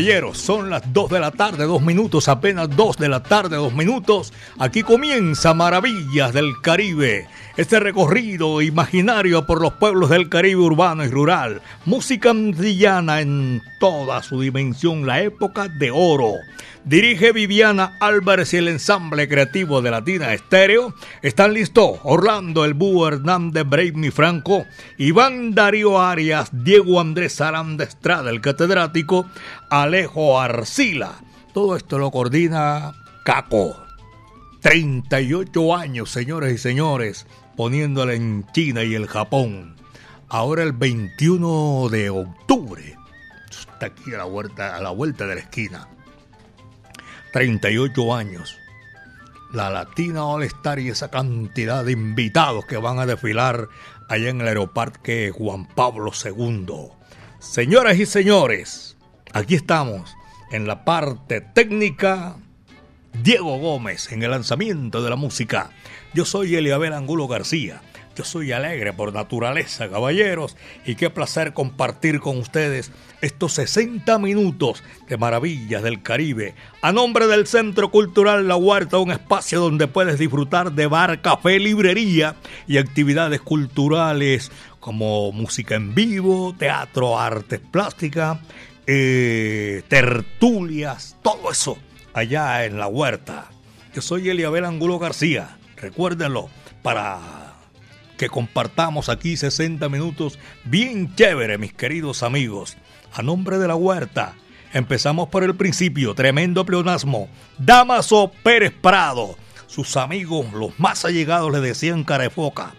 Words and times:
Caballeros, 0.00 0.38
son 0.38 0.70
las 0.70 0.90
2 0.94 1.10
de 1.10 1.20
la 1.20 1.30
tarde, 1.30 1.64
2 1.64 1.82
minutos, 1.82 2.28
apenas 2.28 2.74
2 2.74 2.96
de 2.96 3.10
la 3.10 3.22
tarde, 3.22 3.56
2 3.56 3.74
minutos. 3.74 4.32
Aquí 4.58 4.82
comienza 4.82 5.52
Maravillas 5.52 6.32
del 6.32 6.58
Caribe, 6.62 7.28
este 7.56 7.80
recorrido 7.80 8.62
imaginario 8.62 9.46
por 9.46 9.60
los 9.60 9.74
pueblos 9.74 10.10
del 10.10 10.28
Caribe 10.28 10.60
urbano 10.60 11.04
y 11.04 11.08
rural. 11.08 11.62
Música 11.84 12.30
antillana 12.30 13.20
en 13.20 13.62
toda 13.78 14.22
su 14.22 14.40
dimensión, 14.40 15.06
la 15.06 15.22
época 15.22 15.68
de 15.68 15.90
oro. 15.90 16.34
Dirige 16.84 17.32
Viviana 17.32 17.96
Álvarez 18.00 18.54
y 18.54 18.56
el 18.56 18.68
ensamble 18.68 19.28
creativo 19.28 19.82
de 19.82 19.90
Latina 19.90 20.32
Estéreo. 20.32 20.94
Están 21.20 21.52
listos 21.52 21.98
Orlando 22.04 22.64
El 22.64 22.74
Búho 22.74 23.08
Hernández 23.08 23.64
Brave 23.66 24.10
Franco, 24.10 24.64
Iván 24.96 25.54
Darío 25.54 26.00
Arias, 26.00 26.48
Diego 26.52 27.00
Andrés 27.00 27.40
Aranda 27.40 27.84
Estrada, 27.84 28.30
el 28.30 28.40
catedrático, 28.40 29.26
Alejo 29.68 30.40
Arcila. 30.40 31.20
Todo 31.52 31.76
esto 31.76 31.98
lo 31.98 32.10
coordina 32.10 32.94
Caco. 33.24 33.76
38 34.60 35.76
años, 35.76 36.10
señores 36.10 36.54
y 36.54 36.58
señores, 36.58 37.26
poniéndole 37.60 38.14
en 38.14 38.46
China 38.54 38.84
y 38.84 38.94
el 38.94 39.06
Japón. 39.06 39.76
Ahora 40.30 40.62
el 40.62 40.72
21 40.72 41.90
de 41.90 42.08
octubre. 42.08 42.96
Está 43.50 43.84
aquí 43.84 44.14
a 44.14 44.16
la 44.16 44.24
vuelta, 44.24 44.76
a 44.76 44.80
la 44.80 44.88
vuelta 44.88 45.26
de 45.26 45.34
la 45.34 45.42
esquina 45.42 45.86
38 47.34 48.14
años. 48.14 48.56
La 49.52 49.68
Latina 49.68 50.24
All 50.24 50.44
Star 50.44 50.78
y 50.78 50.88
esa 50.88 51.10
cantidad 51.10 51.84
de 51.84 51.92
invitados 51.92 52.64
que 52.64 52.78
van 52.78 52.98
a 52.98 53.04
desfilar 53.04 53.68
allá 54.08 54.30
en 54.30 54.40
el 54.40 54.48
Aeroparque 54.48 55.30
Juan 55.30 55.66
Pablo 55.66 56.12
II. 56.24 56.66
Señoras 57.40 57.98
y 57.98 58.06
señores, 58.06 58.96
aquí 59.34 59.54
estamos 59.54 60.14
en 60.50 60.66
la 60.66 60.86
parte 60.86 61.42
técnica. 61.42 62.36
Diego 63.22 63.58
Gómez 63.58 64.12
en 64.12 64.22
el 64.22 64.30
lanzamiento 64.30 65.02
de 65.02 65.10
la 65.10 65.16
música. 65.16 65.72
Yo 66.12 66.24
soy 66.24 66.56
Eliabel 66.56 66.92
Angulo 66.92 67.28
García. 67.28 67.82
Yo 68.16 68.24
soy 68.24 68.50
alegre 68.50 68.92
por 68.92 69.14
naturaleza, 69.14 69.88
caballeros, 69.88 70.56
y 70.84 70.96
qué 70.96 71.08
placer 71.08 71.54
compartir 71.54 72.18
con 72.18 72.38
ustedes 72.38 72.90
estos 73.20 73.52
60 73.54 74.18
minutos 74.18 74.82
de 75.08 75.16
maravillas 75.16 75.82
del 75.84 76.02
Caribe. 76.02 76.54
A 76.82 76.90
nombre 76.90 77.28
del 77.28 77.46
Centro 77.46 77.90
Cultural 77.90 78.48
La 78.48 78.56
Huerta, 78.56 78.98
un 78.98 79.12
espacio 79.12 79.60
donde 79.60 79.86
puedes 79.86 80.18
disfrutar 80.18 80.72
de 80.72 80.88
bar, 80.88 81.22
café, 81.22 81.60
librería 81.60 82.34
y 82.66 82.78
actividades 82.78 83.40
culturales 83.40 84.50
como 84.80 85.30
música 85.30 85.76
en 85.76 85.94
vivo, 85.94 86.54
teatro, 86.58 87.18
artes 87.18 87.60
plásticas, 87.60 88.38
eh, 88.86 89.82
tertulias, 89.86 91.16
todo 91.22 91.52
eso 91.52 91.78
allá 92.12 92.64
en 92.64 92.76
La 92.76 92.88
Huerta. 92.88 93.50
Yo 93.94 94.02
soy 94.02 94.28
Eliabel 94.28 94.64
Angulo 94.64 94.98
García. 94.98 95.59
Recuérdenlo 95.80 96.50
para 96.82 97.18
que 98.18 98.28
compartamos 98.28 99.08
aquí 99.08 99.36
60 99.36 99.88
minutos 99.88 100.38
bien 100.64 101.14
chévere, 101.14 101.56
mis 101.56 101.72
queridos 101.72 102.22
amigos. 102.22 102.76
A 103.14 103.22
nombre 103.22 103.58
de 103.58 103.66
la 103.66 103.76
huerta, 103.76 104.34
empezamos 104.74 105.30
por 105.30 105.42
el 105.42 105.54
principio, 105.56 106.14
tremendo 106.14 106.66
pleonasmo. 106.66 107.28
Damaso 107.56 108.30
Pérez 108.42 108.72
Prado. 108.78 109.36
Sus 109.66 109.96
amigos, 109.96 110.52
los 110.52 110.78
más 110.78 111.04
allegados, 111.04 111.50
le 111.50 111.60
decían 111.60 112.04
carefoca. 112.04 112.74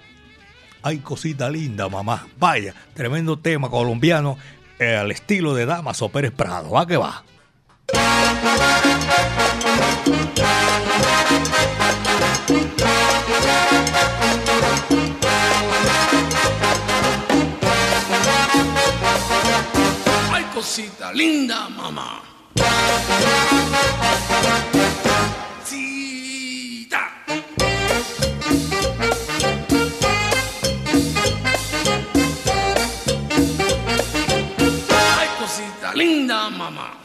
Ay, 0.84 1.00
cosita 1.00 1.50
linda, 1.50 1.90
mamá. 1.90 2.28
Vaya, 2.38 2.76
tremendo 2.94 3.40
tema 3.40 3.70
colombiano 3.70 4.38
eh, 4.78 4.96
al 4.96 5.10
estilo 5.12 5.56
de 5.56 5.66
Damaso 5.66 6.10
Pérez 6.10 6.32
Prado. 6.32 6.72
Va 6.72 6.86
que 6.86 6.98
va. 6.98 7.24
Cosita 20.62 21.12
linda, 21.12 21.68
mamá. 21.70 22.22
Ay, 35.20 35.30
linda, 35.96 36.50
mamá. 36.52 37.01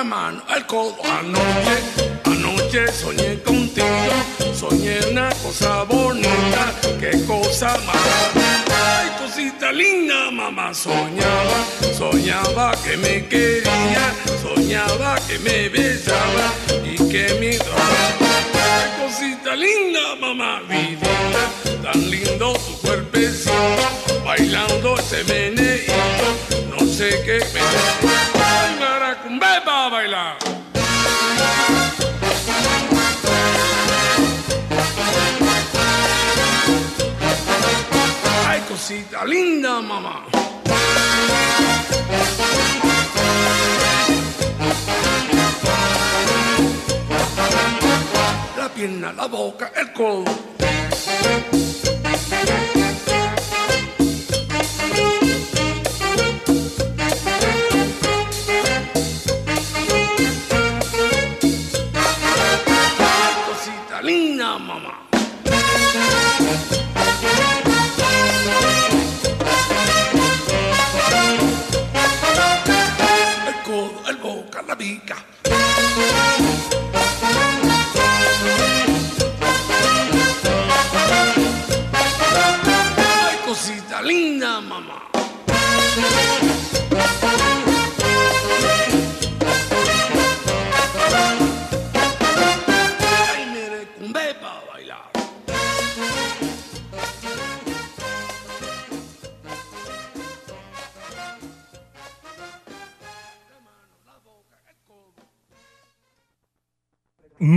El 0.00 0.64
codo, 0.66 0.94
anoche, 1.10 1.76
anoche 2.24 2.86
soñé 2.92 3.42
contigo. 3.42 4.14
Soñé 4.54 5.00
una 5.10 5.28
cosa 5.42 5.82
bonita, 5.82 6.72
qué 7.00 7.24
cosa 7.26 7.76
más. 7.84 7.96
Ay, 8.36 9.10
cosita 9.18 9.72
linda, 9.72 10.30
mamá, 10.30 10.72
soñaba, 10.72 11.58
soñaba 11.98 12.76
que 12.84 12.96
me 12.96 13.26
quería, 13.26 14.14
soñaba 14.40 15.16
que 15.26 15.36
me 15.40 15.68
besaba 15.68 16.52
y 16.84 16.96
que 17.10 17.34
me 17.40 17.58
daba. 17.58 19.02
Cosita 19.02 19.56
linda, 19.56 20.14
mamá, 20.20 20.60
vida, 20.68 21.82
tan 21.82 22.08
lindo 22.08 22.52
tu 22.52 22.78
cuerpecito, 22.86 23.52
bailando 24.24 24.96
ese 24.96 25.24
meneíto, 25.24 26.28
no 26.70 26.86
sé 26.86 27.20
qué 27.26 27.40
me... 27.52 28.07
Ay, 29.88 29.92
bailar. 29.92 30.36
cosita 38.68 39.24
linda, 39.24 39.80
mamá. 39.80 40.26
La 48.58 48.68
pierna, 48.74 49.12
la 49.14 49.26
boca, 49.26 49.72
el 49.74 49.92
codo. 49.94 50.48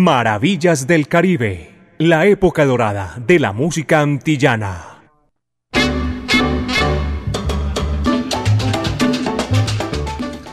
Maravillas 0.04 0.88
del 0.88 1.08
Caribe, 1.08 1.76
la 2.00 2.26
época 2.26 2.66
dorada 2.66 3.18
de 3.20 3.38
la 3.38 3.54
música 3.54 4.02
antillana. 4.02 5.04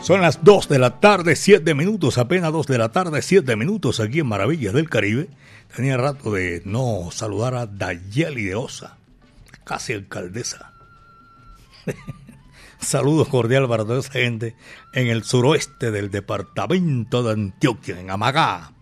Son 0.03 0.21
las 0.21 0.43
2 0.43 0.69
de 0.69 0.77
la 0.77 0.99
tarde, 0.99 1.35
7 1.35 1.73
minutos, 1.73 2.19
apenas 2.19 2.53
2 2.53 2.67
de 2.67 2.77
la 2.77 2.89
tarde, 2.89 3.23
7 3.23 3.55
minutos 3.55 3.99
aquí 3.99 4.19
en 4.19 4.27
Maravillas 4.27 4.71
del 4.71 4.87
Caribe. 4.87 5.29
Tenía 5.75 5.97
rato 5.97 6.31
de 6.31 6.61
no 6.65 7.09
saludar 7.11 7.55
a 7.55 7.65
Dayeli 7.65 8.43
de 8.43 8.53
Osa, 8.53 8.97
casi 9.63 9.93
alcaldesa. 9.93 10.73
Saludos 12.79 13.29
cordial 13.29 13.67
para 13.67 13.83
toda 13.83 14.01
esa 14.01 14.11
gente 14.11 14.55
en 14.93 15.07
el 15.07 15.23
suroeste 15.23 15.89
del 15.89 16.11
departamento 16.11 17.23
de 17.23 17.31
Antioquia, 17.31 17.99
en 17.99 18.11
Amagá. 18.11 18.73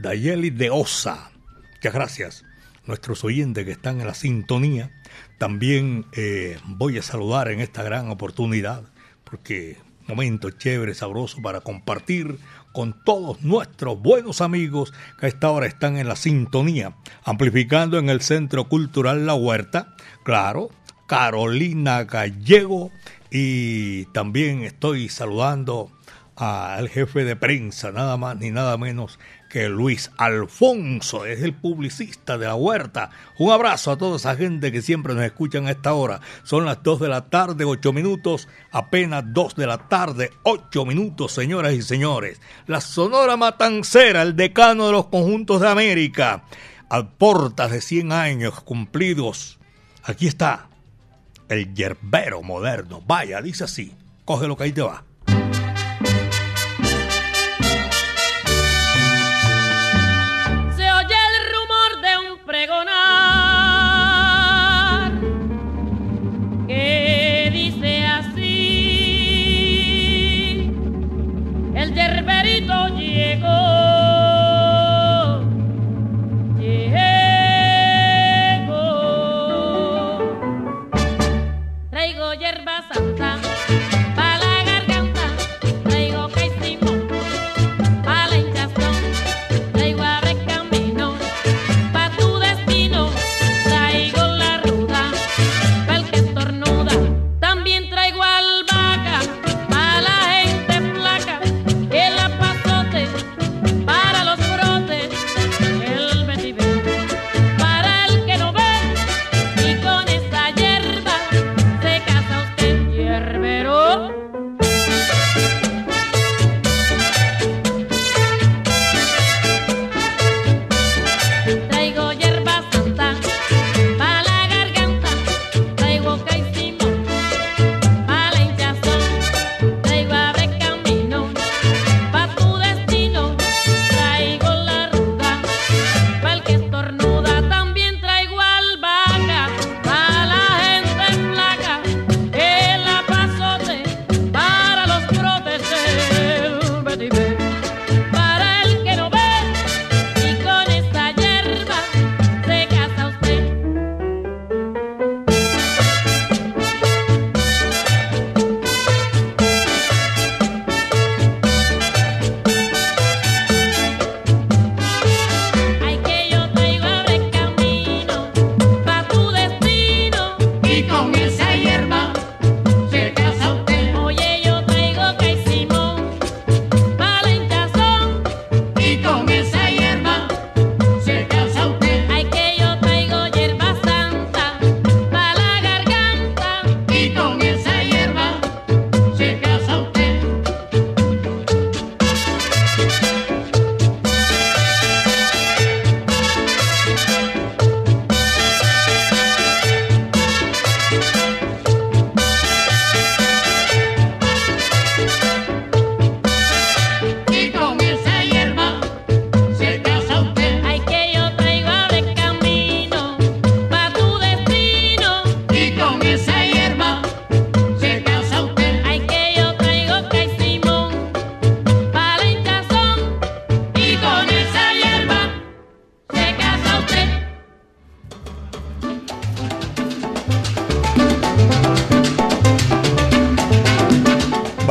Dayeli 0.00 0.50
de 0.50 0.70
Osa. 0.70 1.30
Muchas 1.74 1.92
gracias. 1.92 2.44
Nuestros 2.86 3.22
oyentes 3.24 3.64
que 3.64 3.72
están 3.72 4.00
en 4.00 4.06
la 4.06 4.14
sintonía. 4.14 4.90
También 5.38 6.06
eh, 6.12 6.58
voy 6.64 6.98
a 6.98 7.02
saludar 7.02 7.48
en 7.50 7.60
esta 7.60 7.82
gran 7.82 8.08
oportunidad, 8.08 8.84
porque 9.24 9.76
momento 10.06 10.50
chévere, 10.50 10.94
sabroso 10.94 11.40
para 11.42 11.60
compartir 11.60 12.38
con 12.72 13.04
todos 13.04 13.42
nuestros 13.42 14.00
buenos 14.00 14.40
amigos 14.40 14.92
que 15.18 15.26
a 15.26 15.28
esta 15.28 15.50
hora 15.50 15.66
están 15.66 15.98
en 15.98 16.08
la 16.08 16.16
sintonía, 16.16 16.96
amplificando 17.24 17.98
en 17.98 18.08
el 18.10 18.20
Centro 18.22 18.68
Cultural 18.68 19.26
La 19.26 19.34
Huerta, 19.34 19.94
claro, 20.24 20.70
Carolina 21.06 22.04
Gallego 22.04 22.90
y 23.30 24.06
también 24.06 24.62
estoy 24.62 25.08
saludando 25.08 25.90
al 26.36 26.88
jefe 26.88 27.24
de 27.24 27.36
prensa, 27.36 27.92
nada 27.92 28.16
más 28.16 28.36
ni 28.36 28.50
nada 28.50 28.76
menos 28.78 29.18
que 29.50 29.68
Luis 29.68 30.12
Alfonso, 30.16 31.26
es 31.26 31.42
el 31.42 31.52
publicista 31.52 32.38
de 32.38 32.46
la 32.46 32.54
huerta. 32.54 33.10
Un 33.36 33.50
abrazo 33.50 33.90
a 33.90 33.98
toda 33.98 34.16
esa 34.16 34.36
gente 34.36 34.70
que 34.70 34.80
siempre 34.80 35.12
nos 35.12 35.24
escuchan 35.24 35.66
a 35.66 35.72
esta 35.72 35.92
hora. 35.92 36.20
Son 36.44 36.64
las 36.64 36.82
2 36.84 37.00
de 37.00 37.08
la 37.08 37.28
tarde, 37.28 37.64
8 37.64 37.92
minutos, 37.92 38.48
apenas 38.70 39.24
2 39.26 39.56
de 39.56 39.66
la 39.66 39.88
tarde, 39.88 40.30
8 40.44 40.86
minutos, 40.86 41.32
señoras 41.32 41.74
y 41.74 41.82
señores. 41.82 42.40
La 42.68 42.80
Sonora 42.80 43.36
Matancera, 43.36 44.22
el 44.22 44.36
decano 44.36 44.86
de 44.86 44.92
los 44.92 45.08
conjuntos 45.08 45.60
de 45.60 45.68
América, 45.68 46.44
al 46.88 47.08
portas 47.08 47.72
de 47.72 47.80
100 47.80 48.12
años 48.12 48.60
cumplidos. 48.60 49.58
Aquí 50.04 50.28
está, 50.28 50.68
el 51.48 51.74
yerbero 51.74 52.40
moderno. 52.42 53.02
Vaya, 53.04 53.42
dice 53.42 53.64
así, 53.64 53.96
coge 54.24 54.46
lo 54.46 54.56
que 54.56 54.64
ahí 54.64 54.72
te 54.72 54.82
va. 54.82 55.09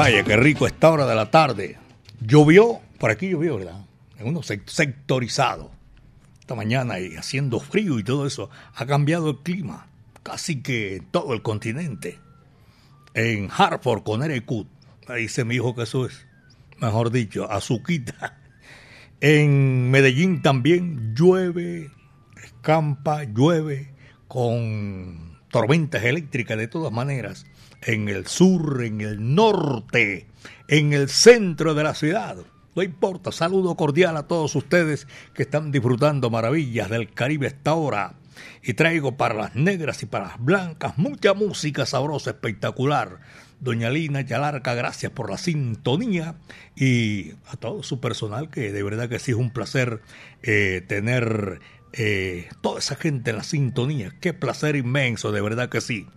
Qué 0.05 0.37
rico 0.37 0.65
esta 0.65 0.91
hora 0.91 1.05
de 1.05 1.15
la 1.15 1.29
tarde. 1.29 1.77
Llovió, 2.21 2.79
por 2.97 3.11
aquí 3.11 3.29
llovió, 3.29 3.57
¿verdad? 3.57 3.85
En 4.17 4.27
uno 4.27 4.41
sectorizado. 4.43 5.71
Esta 6.39 6.55
mañana 6.55 6.99
y 6.99 7.15
haciendo 7.15 7.59
frío 7.59 7.99
y 7.99 8.03
todo 8.03 8.25
eso, 8.25 8.49
ha 8.75 8.85
cambiado 8.85 9.29
el 9.29 9.37
clima, 9.39 9.87
casi 10.23 10.61
que 10.61 11.03
todo 11.11 11.33
el 11.33 11.41
continente. 11.41 12.17
En 13.13 13.49
Hartford, 13.55 14.03
Connecticut, 14.03 14.67
dice 15.15 15.43
mi 15.43 15.55
hijo 15.55 15.75
que 15.75 15.83
eso 15.83 16.05
es, 16.05 16.25
mejor 16.79 17.11
dicho, 17.11 17.51
azuquita. 17.51 18.39
En 19.21 19.91
Medellín 19.91 20.41
también 20.41 21.13
llueve, 21.13 21.91
escampa, 22.41 23.25
llueve, 23.25 23.93
con 24.29 25.37
tormentas 25.51 26.03
eléctricas 26.03 26.57
de 26.57 26.69
todas 26.69 26.93
maneras 26.93 27.45
en 27.81 28.09
el 28.09 28.27
sur, 28.27 28.83
en 28.83 29.01
el 29.01 29.35
norte, 29.35 30.27
en 30.67 30.93
el 30.93 31.09
centro 31.09 31.73
de 31.73 31.83
la 31.83 31.93
ciudad. 31.93 32.37
No 32.75 32.83
importa, 32.83 33.31
saludo 33.31 33.75
cordial 33.75 34.15
a 34.17 34.27
todos 34.27 34.55
ustedes 34.55 35.07
que 35.33 35.43
están 35.43 35.71
disfrutando 35.71 36.29
maravillas 36.29 36.89
del 36.89 37.11
Caribe 37.11 37.47
esta 37.47 37.73
hora. 37.73 38.13
Y 38.63 38.73
traigo 38.73 39.17
para 39.17 39.33
las 39.33 39.55
negras 39.55 40.01
y 40.03 40.05
para 40.05 40.27
las 40.27 40.39
blancas 40.39 40.97
mucha 40.97 41.33
música 41.33 41.85
sabrosa, 41.85 42.29
espectacular. 42.29 43.19
Doña 43.59 43.89
Lina 43.89 44.21
Yalarca, 44.21 44.73
gracias 44.75 45.11
por 45.11 45.29
la 45.29 45.37
sintonía 45.37 46.35
y 46.75 47.31
a 47.47 47.57
todo 47.57 47.83
su 47.83 47.99
personal, 47.99 48.49
que 48.49 48.71
de 48.71 48.83
verdad 48.83 49.09
que 49.09 49.19
sí 49.19 49.31
es 49.31 49.37
un 49.37 49.51
placer 49.51 50.01
eh, 50.43 50.81
tener 50.87 51.59
eh, 51.91 52.47
toda 52.61 52.79
esa 52.79 52.95
gente 52.95 53.31
en 53.31 53.37
la 53.37 53.43
sintonía. 53.43 54.13
Qué 54.21 54.33
placer 54.33 54.77
inmenso, 54.77 55.33
de 55.33 55.41
verdad 55.41 55.67
que 55.67 55.81
sí 55.81 56.07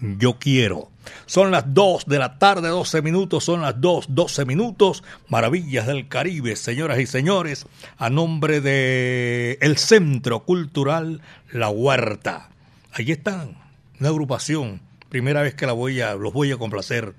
yo 0.00 0.38
quiero. 0.38 0.90
Son 1.26 1.50
las 1.50 1.74
2 1.74 2.06
de 2.06 2.18
la 2.18 2.38
tarde, 2.38 2.68
12 2.68 3.02
minutos, 3.02 3.44
son 3.44 3.62
las 3.62 3.80
2, 3.80 4.06
12 4.10 4.44
minutos. 4.44 5.02
Maravillas 5.28 5.86
del 5.86 6.08
Caribe, 6.08 6.56
señoras 6.56 7.00
y 7.00 7.06
señores, 7.06 7.66
a 7.98 8.10
nombre 8.10 8.60
de 8.60 9.58
el 9.60 9.78
Centro 9.78 10.44
Cultural 10.44 11.20
La 11.50 11.68
Huerta. 11.68 12.50
Allí 12.92 13.12
están, 13.12 13.56
una 14.00 14.08
agrupación, 14.10 14.80
primera 15.08 15.42
vez 15.42 15.54
que 15.54 15.66
la 15.66 15.72
voy 15.72 16.00
a, 16.00 16.14
los 16.14 16.32
voy 16.32 16.52
a 16.52 16.56
complacer 16.56 17.14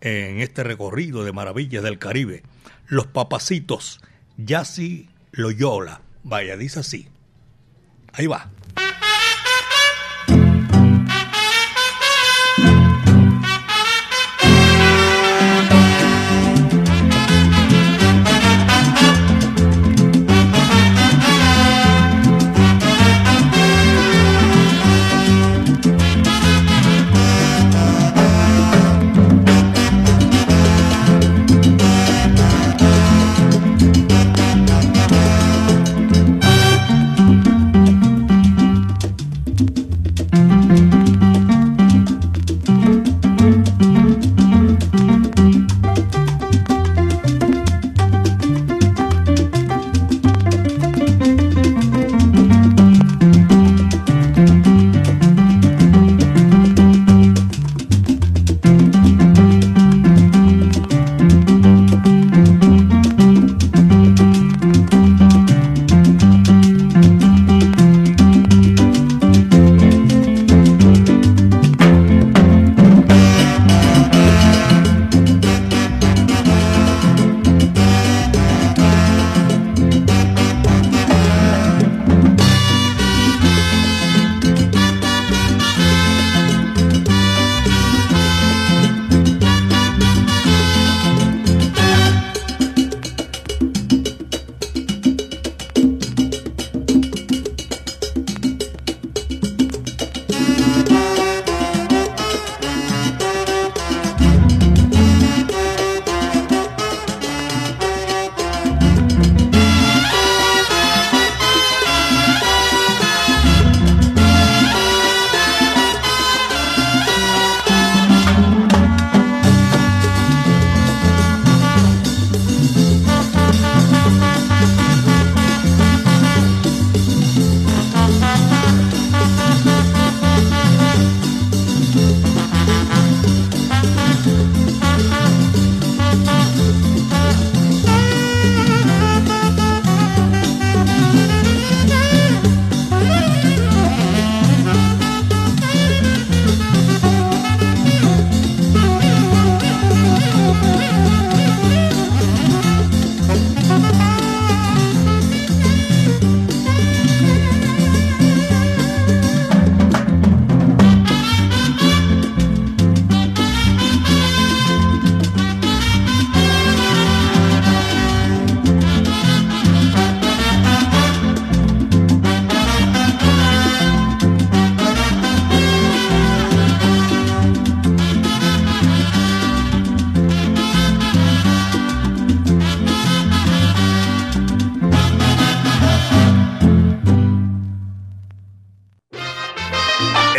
en 0.00 0.40
este 0.40 0.62
recorrido 0.62 1.24
de 1.24 1.32
Maravillas 1.32 1.82
del 1.82 1.98
Caribe. 1.98 2.42
Los 2.86 3.06
Papacitos, 3.06 4.00
Yassi 4.36 5.08
Loyola. 5.32 6.00
Vaya, 6.22 6.56
dice 6.56 6.80
así. 6.80 7.08
Ahí 8.12 8.26
va. 8.26 8.50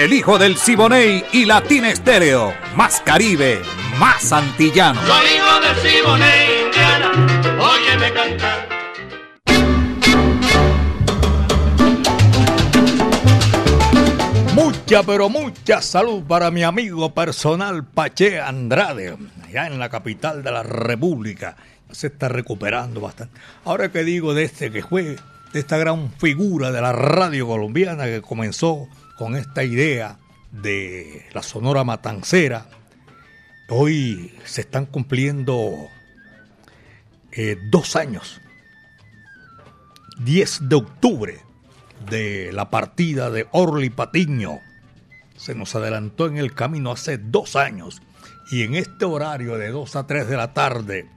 El 0.07 0.13
hijo 0.13 0.39
del 0.39 0.55
Siboney 0.55 1.25
y 1.33 1.43
Latina 1.43 1.89
Estéreo. 1.89 2.53
Más 2.77 3.01
Caribe, 3.01 3.59
más 3.99 4.31
antillano. 4.31 5.01
Soy 5.05 5.25
hijo 5.35 5.59
del 5.59 5.75
Siboney, 5.75 6.65
Indiana, 6.65 7.11
óyeme 7.59 8.13
cantar. 8.13 8.69
Mucha, 14.55 15.03
pero 15.03 15.27
mucha 15.27 15.81
salud 15.81 16.23
para 16.23 16.51
mi 16.51 16.63
amigo 16.63 17.13
personal 17.13 17.83
Pache 17.83 18.39
Andrade, 18.39 19.17
allá 19.45 19.67
en 19.67 19.77
la 19.77 19.89
capital 19.89 20.41
de 20.41 20.51
la 20.51 20.63
República. 20.63 21.57
Se 21.91 22.07
está 22.07 22.29
recuperando 22.29 23.01
bastante. 23.01 23.37
Ahora 23.65 23.91
que 23.91 24.05
digo 24.05 24.33
de 24.33 24.43
este 24.43 24.71
que 24.71 24.83
fue, 24.83 25.17
de 25.51 25.59
esta 25.59 25.77
gran 25.77 26.13
figura 26.13 26.71
de 26.71 26.79
la 26.79 26.93
radio 26.93 27.45
colombiana 27.45 28.05
que 28.05 28.21
comenzó 28.21 28.87
con 29.17 29.35
esta 29.35 29.63
idea 29.63 30.19
de 30.51 31.25
la 31.33 31.41
Sonora 31.41 31.83
Matancera. 31.83 32.67
Hoy 33.69 34.33
se 34.45 34.61
están 34.61 34.85
cumpliendo 34.85 35.87
eh, 37.31 37.57
dos 37.69 37.95
años, 37.95 38.39
10 40.19 40.69
de 40.69 40.75
octubre, 40.75 41.39
de 42.09 42.51
la 42.53 42.69
partida 42.69 43.31
de 43.31 43.47
Orly 43.51 43.89
Patiño. 43.89 44.59
Se 45.35 45.55
nos 45.55 45.75
adelantó 45.75 46.27
en 46.27 46.37
el 46.37 46.53
camino 46.53 46.91
hace 46.91 47.17
dos 47.17 47.55
años 47.55 48.01
y 48.51 48.63
en 48.63 48.75
este 48.75 49.05
horario 49.05 49.57
de 49.57 49.69
2 49.69 49.95
a 49.95 50.07
3 50.07 50.27
de 50.27 50.37
la 50.37 50.53
tarde 50.53 51.09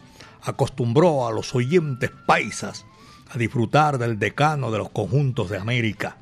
acostumbró 0.43 1.29
a 1.29 1.33
los 1.33 1.55
oyentes 1.55 2.11
paisas 2.27 2.87
a 3.29 3.39
disfrutar 3.39 3.99
del 3.99 4.19
decano 4.19 4.71
de 4.71 4.79
los 4.79 4.89
conjuntos 4.89 5.51
de 5.51 5.59
América 5.59 6.17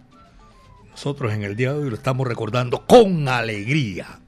nosotros 0.98 1.32
en 1.32 1.44
el 1.44 1.54
día 1.54 1.72
de 1.72 1.78
hoy 1.78 1.90
lo 1.90 1.94
estamos 1.94 2.26
recordando 2.26 2.84
con 2.84 3.28
alegría. 3.28 4.18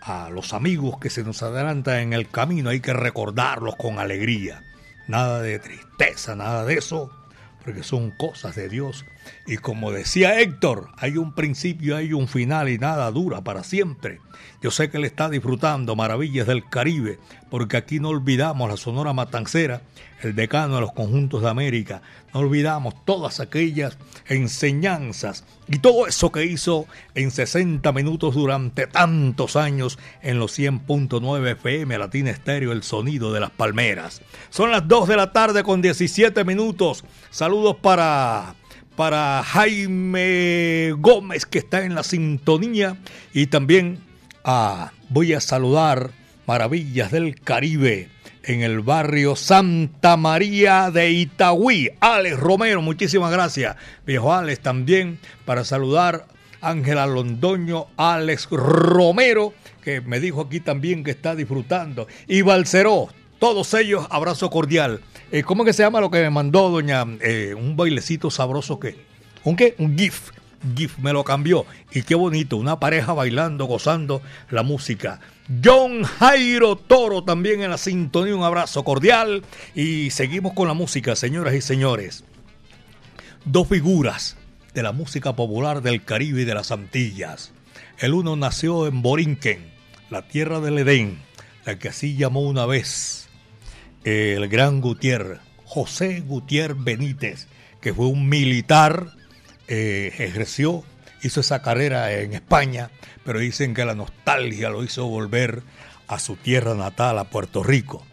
a 0.00 0.30
los 0.30 0.54
amigos 0.54 0.98
que 0.98 1.10
se 1.10 1.22
nos 1.22 1.42
adelantan 1.42 1.98
en 1.98 2.12
el 2.14 2.30
camino, 2.30 2.70
hay 2.70 2.80
que 2.80 2.94
recordarlos 2.94 3.76
con 3.76 3.98
alegría. 3.98 4.62
Nada 5.08 5.42
de 5.42 5.58
tristeza, 5.58 6.34
nada 6.34 6.64
de 6.64 6.78
eso, 6.78 7.10
porque 7.62 7.82
son 7.82 8.10
cosas 8.12 8.56
de 8.56 8.70
Dios. 8.70 9.04
Y 9.46 9.56
como 9.56 9.90
decía 9.90 10.40
Héctor, 10.40 10.88
hay 10.96 11.16
un 11.16 11.34
principio, 11.34 11.96
hay 11.96 12.12
un 12.12 12.28
final 12.28 12.68
y 12.68 12.78
nada 12.78 13.10
dura 13.10 13.42
para 13.42 13.64
siempre. 13.64 14.20
Yo 14.62 14.70
sé 14.70 14.90
que 14.90 14.98
él 14.98 15.04
está 15.04 15.28
disfrutando 15.28 15.96
maravillas 15.96 16.46
del 16.46 16.68
Caribe, 16.68 17.18
porque 17.50 17.76
aquí 17.76 17.98
no 17.98 18.10
olvidamos 18.10 18.68
la 18.70 18.76
Sonora 18.76 19.12
Matancera, 19.12 19.82
el 20.22 20.34
decano 20.34 20.76
de 20.76 20.80
los 20.82 20.92
conjuntos 20.92 21.42
de 21.42 21.48
América, 21.48 22.02
no 22.32 22.40
olvidamos 22.40 22.94
todas 23.04 23.40
aquellas 23.40 23.98
enseñanzas 24.28 25.44
y 25.68 25.78
todo 25.80 26.06
eso 26.06 26.30
que 26.32 26.44
hizo 26.44 26.86
en 27.14 27.30
60 27.30 27.90
minutos 27.92 28.34
durante 28.34 28.86
tantos 28.86 29.56
años 29.56 29.98
en 30.22 30.38
los 30.38 30.58
100.9 30.58 31.52
FM 31.52 31.98
Latina 31.98 32.30
Estéreo, 32.30 32.72
el 32.72 32.82
sonido 32.82 33.32
de 33.32 33.40
las 33.40 33.50
palmeras. 33.50 34.22
Son 34.50 34.70
las 34.70 34.86
2 34.86 35.08
de 35.08 35.16
la 35.16 35.32
tarde 35.32 35.62
con 35.62 35.82
17 35.82 36.44
minutos. 36.44 37.04
Saludos 37.30 37.76
para 37.82 38.54
para 38.96 39.42
Jaime 39.42 40.92
Gómez 40.98 41.46
que 41.46 41.58
está 41.58 41.84
en 41.84 41.94
la 41.94 42.02
sintonía 42.02 42.96
y 43.32 43.46
también 43.46 43.98
Ah, 44.44 44.92
voy 45.08 45.34
a 45.34 45.40
saludar 45.40 46.10
Maravillas 46.46 47.12
del 47.12 47.40
Caribe 47.40 48.08
en 48.42 48.62
el 48.62 48.80
barrio 48.80 49.36
Santa 49.36 50.16
María 50.16 50.90
de 50.90 51.12
Itagüí. 51.12 51.90
Alex 52.00 52.40
Romero, 52.40 52.82
muchísimas 52.82 53.30
gracias. 53.30 53.76
Viejo 54.04 54.34
Alex 54.34 54.58
también 54.58 55.20
para 55.44 55.64
saludar 55.64 56.26
Ángela 56.60 57.06
Londoño, 57.06 57.86
Alex 57.96 58.48
Romero, 58.50 59.54
que 59.80 60.00
me 60.00 60.18
dijo 60.18 60.40
aquí 60.40 60.58
también 60.58 61.04
que 61.04 61.12
está 61.12 61.36
disfrutando. 61.36 62.08
Y 62.26 62.42
Balceró, 62.42 63.10
todos 63.38 63.72
ellos, 63.74 64.08
abrazo 64.10 64.50
cordial. 64.50 65.02
Eh, 65.32 65.42
¿Cómo 65.42 65.64
que 65.64 65.72
se 65.72 65.82
llama 65.82 66.00
lo 66.00 66.10
que 66.10 66.20
me 66.20 66.30
mandó 66.30 66.68
doña? 66.68 67.06
Eh, 67.20 67.54
un 67.56 67.74
bailecito 67.74 68.30
sabroso 68.30 68.78
que... 68.78 68.96
¿Un 69.44 69.56
qué? 69.56 69.74
Un 69.78 69.98
GIF 69.98 70.30
GIF 70.76 70.98
me 70.98 71.12
lo 71.12 71.24
cambió. 71.24 71.66
Y 71.90 72.02
qué 72.02 72.14
bonito, 72.14 72.56
una 72.56 72.78
pareja 72.78 73.12
bailando, 73.12 73.64
gozando 73.64 74.22
la 74.50 74.62
música. 74.62 75.20
John 75.64 76.04
Jairo 76.04 76.76
Toro 76.76 77.24
también 77.24 77.62
en 77.62 77.70
la 77.70 77.78
sintonía, 77.78 78.36
un 78.36 78.44
abrazo 78.44 78.84
cordial. 78.84 79.42
Y 79.74 80.10
seguimos 80.10 80.52
con 80.52 80.68
la 80.68 80.74
música, 80.74 81.16
señoras 81.16 81.54
y 81.54 81.60
señores. 81.60 82.24
Dos 83.44 83.68
figuras 83.68 84.36
de 84.74 84.82
la 84.82 84.92
música 84.92 85.34
popular 85.34 85.82
del 85.82 86.04
Caribe 86.04 86.42
y 86.42 86.44
de 86.44 86.54
las 86.54 86.70
Antillas. 86.70 87.52
El 87.98 88.14
uno 88.14 88.36
nació 88.36 88.86
en 88.86 89.02
Borinquen, 89.02 89.72
la 90.10 90.22
tierra 90.28 90.60
del 90.60 90.78
Edén, 90.78 91.18
la 91.64 91.78
que 91.78 91.88
así 91.88 92.16
llamó 92.16 92.40
una 92.42 92.66
vez 92.66 93.21
el 94.04 94.48
gran 94.48 94.80
Gutiérrez, 94.80 95.40
José 95.64 96.20
Gutiérrez 96.20 96.76
Benítez, 96.82 97.46
que 97.80 97.94
fue 97.94 98.06
un 98.06 98.28
militar 98.28 99.12
eh, 99.68 100.12
ejerció, 100.18 100.84
hizo 101.22 101.40
esa 101.40 101.62
carrera 101.62 102.12
en 102.12 102.34
España, 102.34 102.90
pero 103.24 103.38
dicen 103.38 103.74
que 103.74 103.84
la 103.84 103.94
nostalgia 103.94 104.70
lo 104.70 104.84
hizo 104.84 105.06
volver 105.06 105.62
a 106.08 106.18
su 106.18 106.36
tierra 106.36 106.74
natal, 106.74 107.18
a 107.18 107.24
Puerto 107.24 107.62
Rico. 107.62 108.04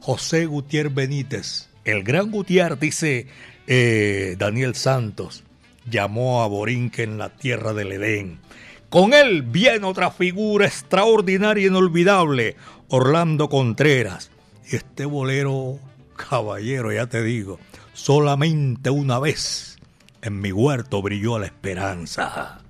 José 0.00 0.46
Gutiérrez 0.46 0.94
Benítez, 0.94 1.68
el 1.84 2.02
gran 2.02 2.30
Gutiérrez, 2.30 2.80
dice 2.80 3.26
eh, 3.66 4.36
Daniel 4.38 4.74
Santos, 4.74 5.44
llamó 5.88 6.42
a 6.42 6.46
Borinque 6.46 7.02
en 7.02 7.18
la 7.18 7.30
tierra 7.30 7.72
del 7.72 7.92
Edén. 7.92 8.40
Con 8.90 9.12
él 9.12 9.42
viene 9.42 9.86
otra 9.86 10.10
figura 10.10 10.66
extraordinaria 10.66 11.64
e 11.64 11.68
inolvidable, 11.68 12.56
Orlando 12.88 13.48
Contreras. 13.48 14.30
Y 14.70 14.76
este 14.76 15.06
bolero, 15.06 15.78
caballero, 16.16 16.92
ya 16.92 17.06
te 17.06 17.22
digo, 17.22 17.58
solamente 17.94 18.90
una 18.90 19.18
vez 19.18 19.78
en 20.20 20.40
mi 20.40 20.52
huerto 20.52 21.00
brilló 21.00 21.38
la 21.38 21.46
esperanza. 21.46 22.60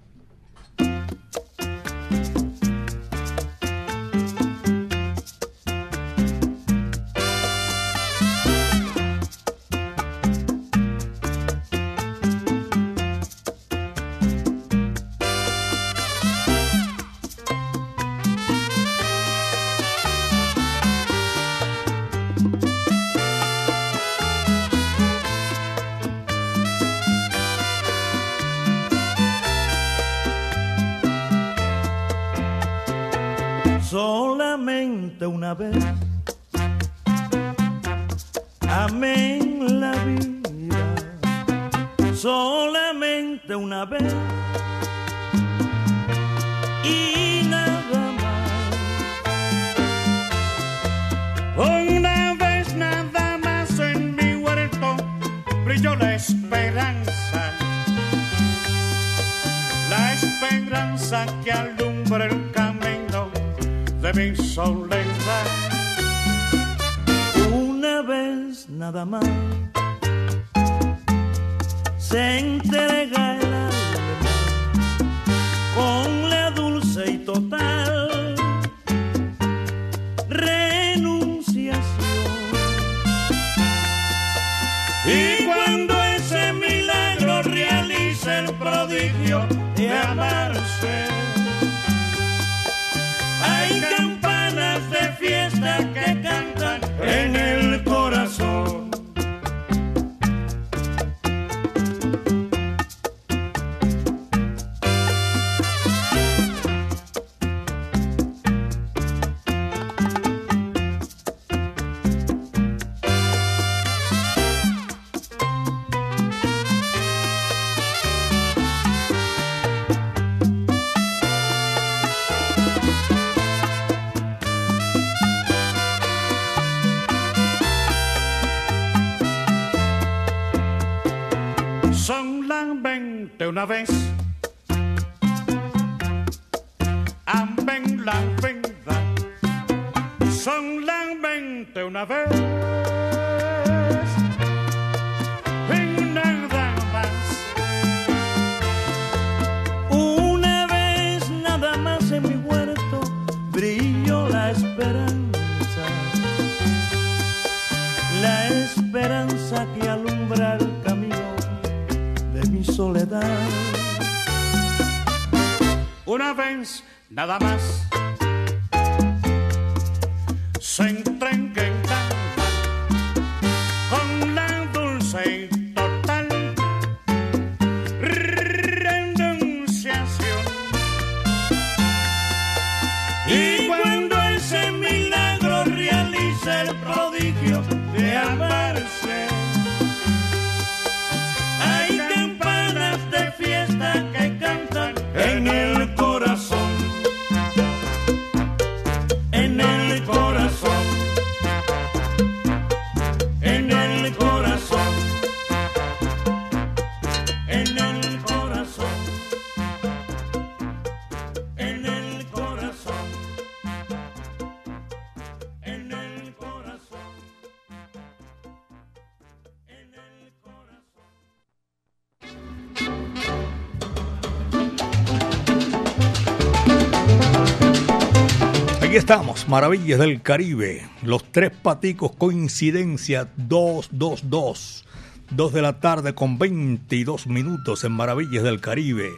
Estamos, 228.96 229.48
Maravillas 229.48 229.98
del 229.98 230.22
Caribe. 230.22 230.88
Los 231.02 231.30
tres 231.30 231.50
paticos, 231.50 232.12
coincidencia 232.16 233.28
222. 233.36 234.84
2 235.30 235.52
de 235.52 235.62
la 235.62 235.78
tarde 235.78 236.14
con 236.14 236.38
22 236.38 237.26
minutos 237.26 237.84
en 237.84 237.92
Maravillas 237.92 238.42
del 238.44 238.62
Caribe. 238.62 239.10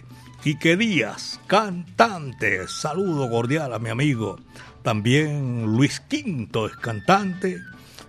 Quique 0.43 0.77
Díaz, 0.77 1.41
cantante. 1.47 2.67
Saludo 2.67 3.31
cordial 3.31 3.73
a 3.73 3.79
mi 3.79 3.91
amigo. 3.91 4.41
También 4.83 5.67
Luis 5.67 6.01
Quinto 6.01 6.67
es 6.67 6.77
cantante. 6.77 7.61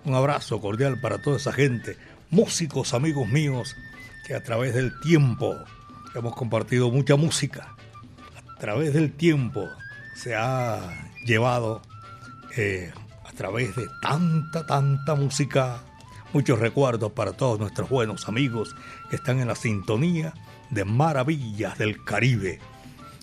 Un 0.04 0.14
abrazo 0.14 0.60
cordial 0.60 1.00
para 1.00 1.22
toda 1.22 1.36
esa 1.36 1.52
gente. 1.52 1.96
Músicos, 2.30 2.92
amigos 2.92 3.28
míos, 3.28 3.76
que 4.26 4.34
a 4.34 4.42
través 4.42 4.74
del 4.74 4.98
tiempo 5.00 5.54
hemos 6.14 6.34
compartido 6.34 6.90
mucha 6.90 7.14
música. 7.14 7.76
A 8.56 8.58
través 8.58 8.92
del 8.94 9.12
tiempo 9.12 9.68
se 10.16 10.34
ha 10.34 11.11
llevado 11.24 11.82
eh, 12.56 12.92
a 13.24 13.32
través 13.32 13.74
de 13.76 13.86
tanta, 14.00 14.66
tanta 14.66 15.14
música, 15.14 15.82
muchos 16.32 16.58
recuerdos 16.58 17.12
para 17.12 17.32
todos 17.32 17.58
nuestros 17.58 17.88
buenos 17.88 18.28
amigos 18.28 18.74
que 19.10 19.16
están 19.16 19.40
en 19.40 19.48
la 19.48 19.54
sintonía 19.54 20.34
de 20.70 20.84
Maravillas 20.84 21.78
del 21.78 22.02
Caribe. 22.04 22.58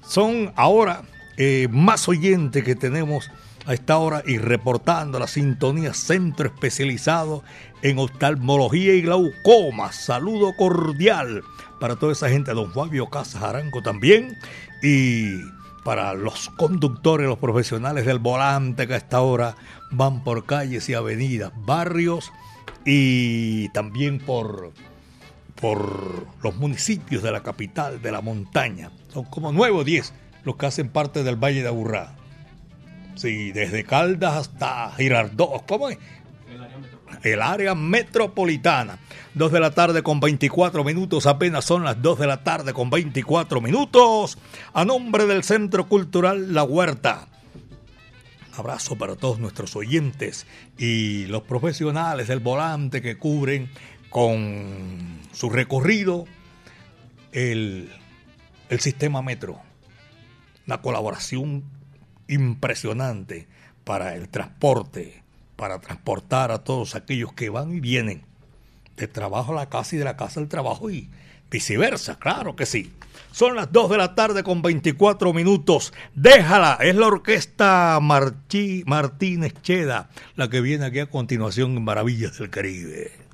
Son 0.05 0.51
ahora 0.55 1.03
eh, 1.37 1.67
más 1.71 2.07
oyentes 2.07 2.63
que 2.63 2.75
tenemos 2.75 3.29
a 3.65 3.73
esta 3.73 3.97
hora 3.97 4.23
y 4.25 4.37
reportando 4.37 5.19
la 5.19 5.27
sintonía 5.27 5.93
Centro 5.93 6.47
Especializado 6.47 7.43
en 7.81 7.99
Oftalmología 7.99 8.95
y 8.95 9.01
Glaucoma. 9.01 9.91
Saludo 9.91 10.55
cordial 10.55 11.43
para 11.79 11.95
toda 11.95 12.13
esa 12.13 12.29
gente, 12.29 12.51
don 12.53 12.71
Fabio 12.73 13.07
Casas 13.07 13.43
también. 13.83 14.37
Y 14.81 15.39
para 15.83 16.13
los 16.13 16.49
conductores, 16.49 17.27
los 17.27 17.37
profesionales 17.37 18.05
del 18.05 18.19
volante 18.19 18.87
que 18.87 18.93
a 18.93 18.97
esta 18.97 19.21
hora 19.21 19.55
van 19.91 20.23
por 20.23 20.45
calles 20.45 20.89
y 20.89 20.93
avenidas, 20.93 21.51
barrios 21.55 22.31
y 22.85 23.69
también 23.69 24.19
por, 24.19 24.71
por 25.59 26.27
los 26.43 26.55
municipios 26.55 27.23
de 27.23 27.31
la 27.31 27.43
capital, 27.43 28.01
de 28.01 28.11
la 28.11 28.21
montaña. 28.21 28.91
Son 29.13 29.25
como 29.25 29.51
nueve 29.51 29.77
o 29.77 29.83
diez 29.83 30.13
los 30.43 30.55
que 30.55 30.65
hacen 30.65 30.89
parte 30.89 31.23
del 31.23 31.35
Valle 31.35 31.61
de 31.61 31.67
Aburrá. 31.67 32.15
Sí, 33.15 33.51
desde 33.51 33.83
Caldas 33.83 34.35
hasta 34.35 34.91
Girardot, 34.95 35.65
¿cómo 35.67 35.89
es? 35.89 35.97
El 37.23 37.41
área 37.41 37.75
metropolitana. 37.75 38.99
2 39.35 39.51
de 39.51 39.59
la 39.59 39.71
tarde 39.71 40.03
con 40.03 40.19
24 40.19 40.83
minutos, 40.83 41.25
apenas 41.25 41.65
son 41.65 41.83
las 41.83 42.01
2 42.01 42.19
de 42.19 42.27
la 42.27 42.43
tarde 42.43 42.73
con 42.73 42.89
24 42.89 43.61
minutos. 43.61 44.37
A 44.73 44.85
nombre 44.85 45.25
del 45.25 45.43
Centro 45.43 45.87
Cultural 45.87 46.53
La 46.53 46.63
Huerta. 46.63 47.27
Abrazo 48.55 48.97
para 48.97 49.15
todos 49.15 49.39
nuestros 49.39 49.75
oyentes 49.75 50.45
y 50.77 51.25
los 51.27 51.43
profesionales 51.43 52.27
del 52.27 52.39
volante 52.39 53.01
que 53.01 53.17
cubren 53.17 53.69
con 54.09 55.19
su 55.31 55.49
recorrido 55.49 56.25
el, 57.31 57.89
el 58.69 58.79
sistema 58.79 59.21
metro. 59.21 59.61
Una 60.67 60.81
colaboración 60.81 61.63
impresionante 62.27 63.47
para 63.83 64.15
el 64.15 64.29
transporte 64.29 65.18
para 65.59 65.79
transportar 65.79 66.51
a 66.51 66.63
todos 66.63 66.95
aquellos 66.95 67.33
que 67.33 67.49
van 67.49 67.75
y 67.75 67.81
vienen 67.81 68.23
de 68.95 69.09
trabajo 69.09 69.51
a 69.51 69.55
la 69.55 69.69
casa 69.69 69.93
y 69.95 69.99
de 69.99 70.05
la 70.05 70.15
casa 70.15 70.39
al 70.39 70.47
trabajo 70.47 70.89
y 70.89 71.09
viceversa, 71.51 72.17
claro 72.17 72.55
que 72.55 72.65
sí. 72.65 72.93
Son 73.33 73.57
las 73.57 73.69
2 73.69 73.91
de 73.91 73.97
la 73.97 74.15
tarde 74.15 74.41
con 74.41 74.61
24 74.61 75.33
minutos. 75.33 75.93
Déjala, 76.15 76.77
es 76.79 76.95
la 76.95 77.07
orquesta 77.07 77.99
Martí, 78.01 78.83
Martínez 78.87 79.53
Cheda, 79.61 80.09
la 80.35 80.49
que 80.49 80.61
viene 80.61 80.85
aquí 80.85 80.99
a 80.99 81.09
continuación 81.09 81.75
en 81.75 81.83
Maravillas 81.83 82.39
del 82.39 82.49
Caribe. 82.49 83.28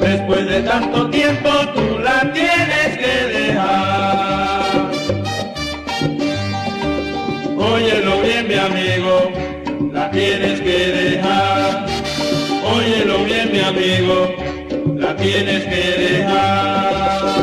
Después 0.00 0.46
de 0.48 0.62
tanto 0.62 1.10
tiempo 1.10 1.50
tú 1.74 1.98
la 1.98 2.32
tienes 2.32 2.98
que 2.98 3.14
dejar. 3.38 4.90
Óyelo 7.56 8.20
bien 8.22 8.48
mi 8.48 8.54
amigo, 8.54 9.32
la 9.92 10.10
tienes 10.10 10.60
que 10.60 10.78
dejar. 11.00 11.86
Óyelo 12.76 13.24
bien 13.24 13.52
mi 13.52 13.60
amigo, 13.60 14.34
la 14.96 15.16
tienes 15.16 15.64
que 15.64 15.82
dejar. 16.04 17.39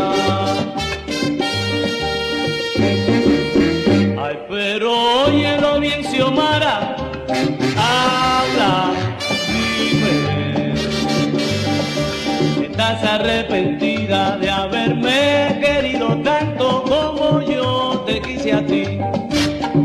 Estás 12.98 13.20
arrepentida 13.20 14.38
de 14.38 14.50
haberme 14.50 15.60
querido 15.62 16.18
tanto 16.24 16.84
como 16.84 17.42
yo 17.42 18.04
te 18.08 18.20
quise 18.20 18.54
a 18.54 18.66
ti. 18.66 18.98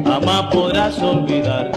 Jamás 0.03 0.42
podrás 0.51 0.98
olvidar 0.98 1.70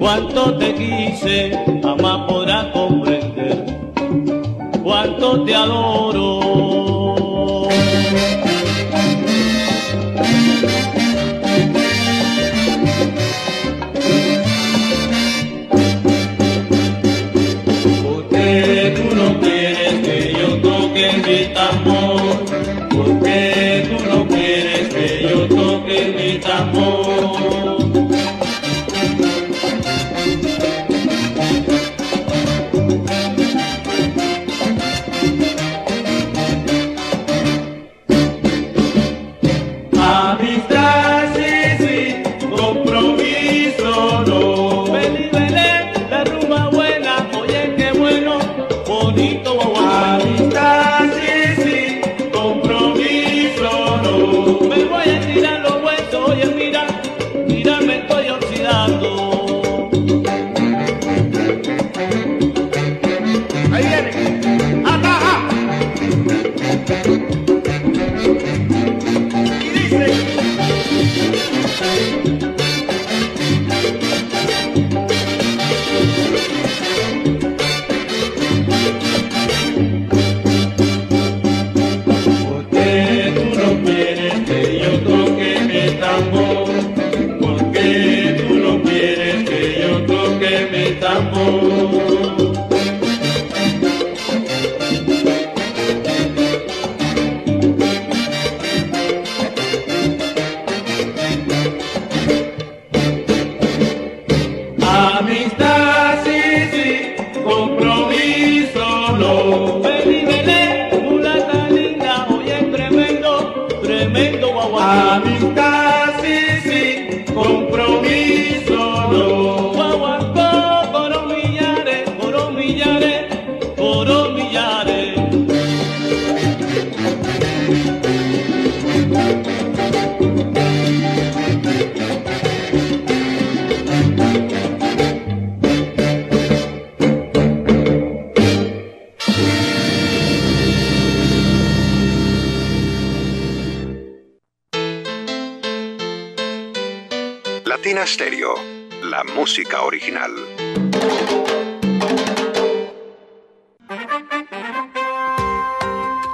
cuánto 0.00 0.58
te 0.58 0.74
quise, 0.74 1.56
jamás 1.80 2.26
podrás 2.26 2.66
comprender 2.72 3.64
cuánto 4.82 5.44
te 5.44 5.54
adoro. 5.54 6.81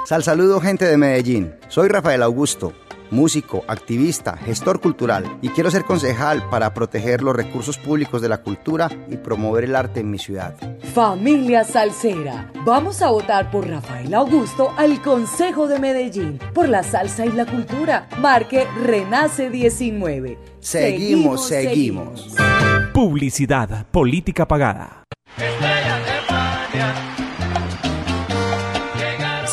Sal 0.09 0.23
saludo 0.23 0.59
gente 0.59 0.85
de 0.85 0.97
Medellín. 0.97 1.53
Soy 1.67 1.87
Rafael 1.87 2.23
Augusto, 2.23 2.73
músico, 3.11 3.63
activista, 3.67 4.37
gestor 4.37 4.81
cultural 4.81 5.37
y 5.39 5.49
quiero 5.49 5.69
ser 5.69 5.83
concejal 5.83 6.49
para 6.49 6.73
proteger 6.73 7.21
los 7.21 7.35
recursos 7.35 7.77
públicos 7.77 8.19
de 8.19 8.27
la 8.27 8.39
cultura 8.39 8.89
y 9.07 9.17
promover 9.17 9.65
el 9.65 9.75
arte 9.75 9.99
en 9.99 10.09
mi 10.09 10.17
ciudad. 10.17 10.55
Familia 10.95 11.63
Salsera, 11.63 12.51
vamos 12.65 13.03
a 13.03 13.11
votar 13.11 13.51
por 13.51 13.67
Rafael 13.67 14.11
Augusto 14.15 14.73
al 14.77 14.99
Consejo 15.03 15.67
de 15.67 15.77
Medellín 15.77 16.39
por 16.55 16.67
la 16.67 16.81
salsa 16.81 17.27
y 17.27 17.31
la 17.31 17.45
cultura. 17.45 18.09
Marque 18.19 18.65
Renace 18.83 19.51
19. 19.51 20.39
Seguimos, 20.59 21.47
seguimos. 21.49 22.35
Publicidad, 22.95 23.85
política 23.91 24.47
pagada. 24.47 25.03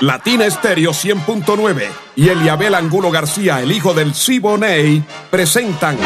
Latina 0.00 0.44
Estéreo 0.44 0.90
100.9 0.90 1.88
y 2.16 2.28
Eliabel 2.28 2.74
Angulo 2.74 3.10
García, 3.10 3.62
el 3.62 3.72
hijo 3.72 3.94
del 3.94 4.14
Siboney, 4.14 5.02
presentan 5.30 5.96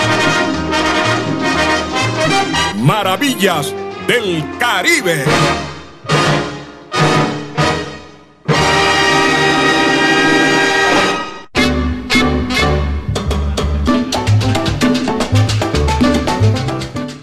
Maravillas 2.77 3.75
del 4.07 4.45
Caribe. 4.59 5.25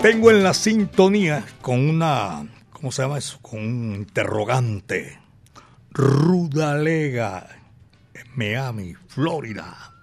Tengo 0.02 0.32
en 0.32 0.44
la 0.44 0.54
sintonía 0.54 1.46
con 1.62 1.90
una, 1.90 2.46
¿cómo 2.74 2.92
se 2.92 3.04
llama 3.04 3.18
eso? 3.18 3.40
Con 3.42 3.60
un 3.60 3.96
interrogante. 3.96 5.27
Rudalega, 5.98 7.48
en 8.14 8.28
Miami, 8.36 8.94
Florida. 9.08 9.96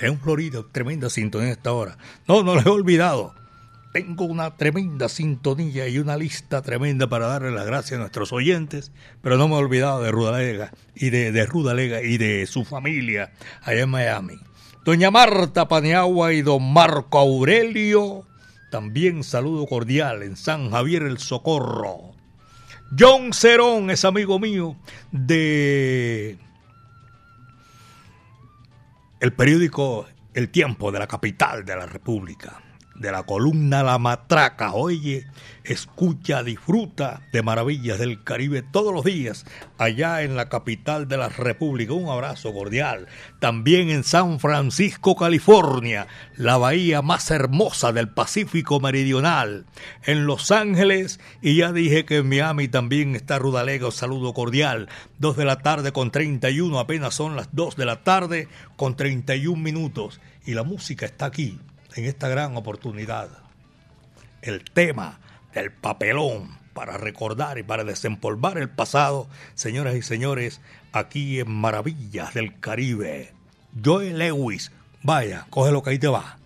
Es 0.00 0.08
un 0.08 0.18
Florida, 0.18 0.64
tremenda 0.72 1.10
sintonía 1.10 1.52
esta 1.52 1.74
hora. 1.74 1.98
No, 2.26 2.42
no 2.42 2.54
lo 2.54 2.60
he 2.62 2.70
olvidado. 2.70 3.34
Tengo 3.92 4.24
una 4.24 4.56
tremenda 4.56 5.10
sintonía 5.10 5.88
y 5.88 5.98
una 5.98 6.16
lista 6.16 6.62
tremenda 6.62 7.06
para 7.06 7.26
darle 7.26 7.50
las 7.50 7.66
gracias 7.66 7.98
a 7.98 8.00
nuestros 8.00 8.32
oyentes, 8.32 8.92
pero 9.20 9.36
no 9.36 9.46
me 9.46 9.56
he 9.56 9.58
olvidado 9.58 10.02
de 10.02 10.10
Rudalega 10.10 10.72
y 10.94 11.10
de, 11.10 11.32
de 11.32 11.44
Rudalega 11.44 12.00
y 12.00 12.16
de 12.16 12.46
su 12.46 12.64
familia 12.64 13.34
allá 13.60 13.82
en 13.82 13.90
Miami. 13.90 14.40
Doña 14.86 15.10
Marta 15.10 15.68
Paniagua 15.68 16.32
y 16.32 16.40
don 16.40 16.72
Marco 16.72 17.18
Aurelio, 17.18 18.24
también 18.70 19.22
saludo 19.22 19.66
cordial 19.66 20.22
en 20.22 20.34
San 20.34 20.70
Javier 20.70 21.02
el 21.02 21.18
Socorro. 21.18 22.15
John 22.98 23.32
Cerón 23.32 23.90
es 23.90 24.04
amigo 24.04 24.38
mío 24.38 24.76
de 25.10 26.38
el 29.20 29.32
periódico 29.32 30.06
El 30.34 30.50
Tiempo 30.50 30.92
de 30.92 30.98
la 30.98 31.06
capital 31.06 31.64
de 31.64 31.76
la 31.76 31.86
República, 31.86 32.62
de 32.98 33.12
la 33.12 33.24
columna 33.24 33.82
La 33.82 33.98
Matraca. 33.98 34.72
Oye, 34.74 35.26
escucha, 35.64 36.42
disfruta 36.42 37.22
de 37.32 37.42
maravillas 37.42 37.98
del 37.98 38.22
Caribe 38.22 38.62
todos 38.62 38.92
los 38.92 39.04
días 39.04 39.44
allá 39.78 40.22
en 40.22 40.36
la 40.36 40.48
capital 40.48 41.08
de 41.08 41.16
la 41.16 41.28
República. 41.28 41.92
Un 41.92 42.08
abrazo 42.08 42.52
cordial. 42.52 43.06
También 43.38 43.90
en 43.90 44.04
San 44.04 44.40
Francisco, 44.40 45.16
California, 45.16 46.06
la 46.36 46.56
bahía 46.56 47.02
más 47.02 47.30
hermosa 47.30 47.92
del 47.92 48.08
Pacífico 48.08 48.80
Meridional. 48.80 49.66
En 50.04 50.26
Los 50.26 50.50
Ángeles, 50.50 51.20
y 51.42 51.56
ya 51.56 51.72
dije 51.72 52.04
que 52.04 52.18
en 52.18 52.28
Miami 52.28 52.68
también 52.68 53.16
está 53.16 53.38
Rudalega. 53.38 53.90
Saludo 53.90 54.32
cordial. 54.32 54.88
Dos 55.18 55.36
de 55.36 55.44
la 55.44 55.58
tarde 55.58 55.92
con 55.92 56.10
31, 56.10 56.78
apenas 56.78 57.14
son 57.14 57.36
las 57.36 57.48
dos 57.52 57.76
de 57.76 57.86
la 57.86 58.02
tarde 58.02 58.48
con 58.76 58.96
31 58.96 59.62
minutos. 59.62 60.20
Y 60.46 60.54
la 60.54 60.62
música 60.62 61.06
está 61.06 61.26
aquí, 61.26 61.58
en 61.96 62.04
esta 62.04 62.28
gran 62.28 62.56
oportunidad. 62.56 63.28
El 64.42 64.62
tema 64.64 65.18
del 65.54 65.72
papelón 65.72 66.56
para 66.74 66.98
recordar 66.98 67.58
y 67.58 67.62
para 67.62 67.84
desempolvar 67.84 68.58
el 68.58 68.68
pasado, 68.68 69.28
señoras 69.54 69.94
y 69.94 70.02
señores, 70.02 70.60
aquí 70.92 71.40
en 71.40 71.50
Maravillas 71.50 72.34
del 72.34 72.60
Caribe. 72.60 73.32
Joe 73.82 74.12
Lewis, 74.12 74.72
vaya, 75.02 75.46
coge 75.48 75.72
lo 75.72 75.82
que 75.82 75.90
ahí 75.90 75.98
te 75.98 76.08
va. 76.08 76.38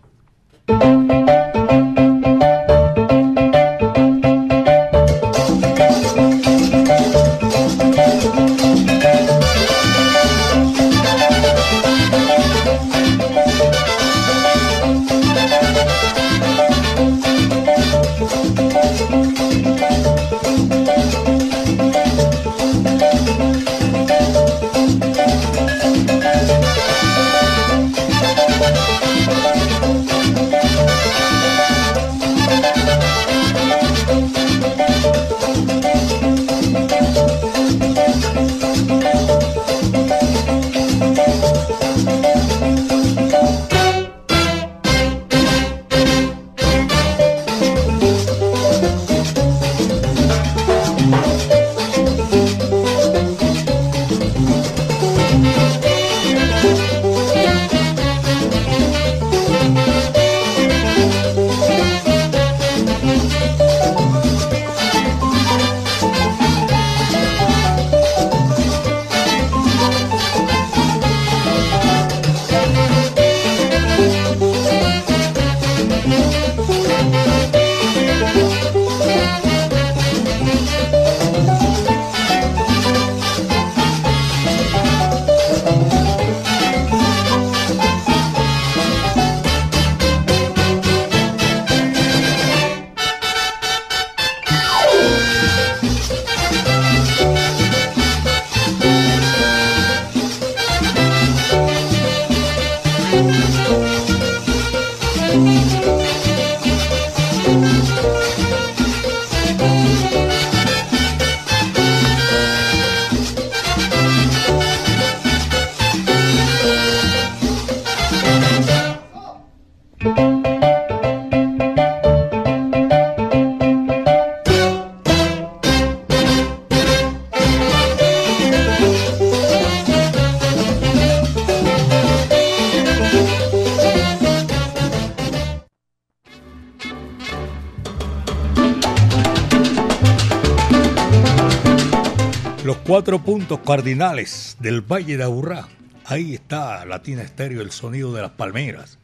Cardinales 143.58 144.56
del 144.60 144.80
Valle 144.80 145.16
de 145.16 145.24
Aburrá. 145.24 145.68
Ahí 146.04 146.34
está 146.34 146.84
Latina 146.84 147.22
Estéreo, 147.22 147.60
el 147.60 147.72
sonido 147.72 148.12
de 148.12 148.22
las 148.22 148.30
palmeras, 148.30 148.98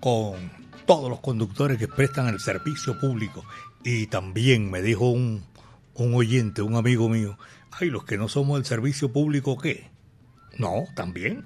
con 0.00 0.50
todos 0.86 1.10
los 1.10 1.20
conductores 1.20 1.78
que 1.78 1.88
prestan 1.88 2.28
el 2.28 2.40
servicio 2.40 2.98
público. 2.98 3.44
Y 3.84 4.06
también 4.06 4.70
me 4.70 4.82
dijo 4.82 5.10
un, 5.10 5.44
un 5.94 6.14
oyente, 6.14 6.62
un 6.62 6.76
amigo 6.76 7.08
mío, 7.08 7.38
ay, 7.72 7.90
los 7.90 8.04
que 8.04 8.16
no 8.16 8.28
somos 8.28 8.58
del 8.58 8.64
servicio 8.64 9.12
público, 9.12 9.58
¿qué? 9.58 9.90
No, 10.56 10.84
también. 10.94 11.44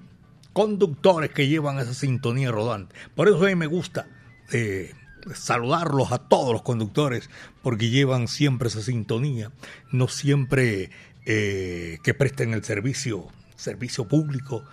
Conductores 0.53 1.31
que 1.31 1.49
llevan 1.49 1.79
esa 1.79 1.95
sintonía 1.95 2.51
rodante. 2.51 2.95
Por 3.15 3.29
eso 3.29 3.43
a 3.45 3.49
mí 3.49 3.55
me 3.55 3.67
gusta 3.67 4.07
eh, 4.53 4.95
saludarlos 5.35 6.13
a 6.13 6.19
todos 6.19 6.53
los 6.53 6.63
conductores, 6.63 7.31
porque 7.63 7.89
llevan 7.91 8.29
siempre 8.29 8.69
esa 8.69 8.83
sintonía. 8.83 9.51
No 9.91 10.09
siempre 10.09 10.91
eh, 11.27 11.99
que 12.03 12.15
presten 12.15 12.55
el 12.55 12.65
servicio, 12.65 13.29
servicio 13.57 14.09
público, 14.09 14.65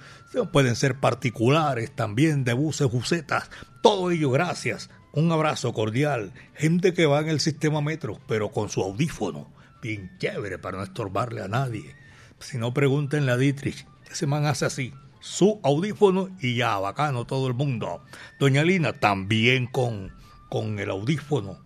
pueden 0.51 0.75
ser 0.75 0.99
particulares 0.99 1.91
también, 1.95 2.43
de 2.43 2.53
buses, 2.53 2.89
busetas, 2.89 3.49
todo 3.81 4.11
ello 4.11 4.31
gracias. 4.31 4.89
Un 5.11 5.31
abrazo 5.31 5.73
cordial, 5.73 6.33
gente 6.53 6.93
que 6.93 7.07
va 7.07 7.19
en 7.21 7.29
el 7.29 7.39
sistema 7.39 7.81
metro, 7.81 8.19
pero 8.27 8.51
con 8.51 8.69
su 8.69 8.81
audífono, 8.81 9.51
bien 9.81 10.11
chévere 10.19 10.59
para 10.59 10.77
no 10.77 10.83
estorbarle 10.83 11.41
a 11.41 11.47
nadie. 11.47 11.95
Si 12.39 12.57
no, 12.57 12.73
pregúntenle 12.73 13.31
a 13.31 13.37
Dietrich, 13.37 13.87
ese 14.11 14.27
man 14.27 14.45
hace 14.45 14.65
así, 14.65 14.93
su 15.19 15.59
audífono 15.63 16.29
y 16.39 16.55
ya, 16.55 16.77
bacano 16.77 17.25
todo 17.25 17.47
el 17.47 17.53
mundo. 17.53 18.03
Doña 18.39 18.63
Lina 18.63 18.93
también 18.93 19.67
con, 19.67 20.13
con 20.49 20.79
el 20.79 20.89
audífono. 20.89 21.59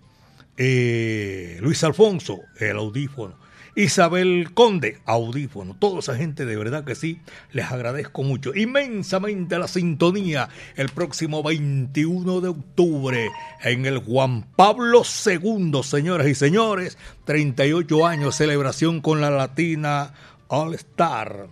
Eh, 0.57 1.57
Luis 1.61 1.83
Alfonso, 1.83 2.39
el 2.59 2.77
audífono. 2.77 3.35
Isabel 3.75 4.51
Conde, 4.53 4.99
audífono, 5.05 5.75
toda 5.79 5.99
esa 5.99 6.15
gente 6.15 6.45
de 6.45 6.55
verdad 6.55 6.83
que 6.83 6.93
sí, 6.93 7.19
les 7.51 7.71
agradezco 7.71 8.21
mucho, 8.21 8.53
inmensamente 8.53 9.57
la 9.57 9.67
sintonía 9.67 10.49
el 10.75 10.89
próximo 10.89 11.41
21 11.41 12.41
de 12.41 12.49
octubre 12.49 13.29
en 13.63 13.87
el 13.87 13.97
Juan 13.97 14.43
Pablo 14.55 15.01
II, 15.03 15.81
señoras 15.81 16.27
y 16.27 16.35
señores, 16.35 16.99
38 17.25 18.05
años 18.05 18.35
celebración 18.35 19.01
con 19.01 19.21
la 19.21 19.31
Latina 19.31 20.13
All 20.49 20.75
Star, 20.75 21.47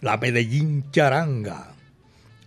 la 0.00 0.16
Medellín 0.16 0.90
Charanga, 0.90 1.74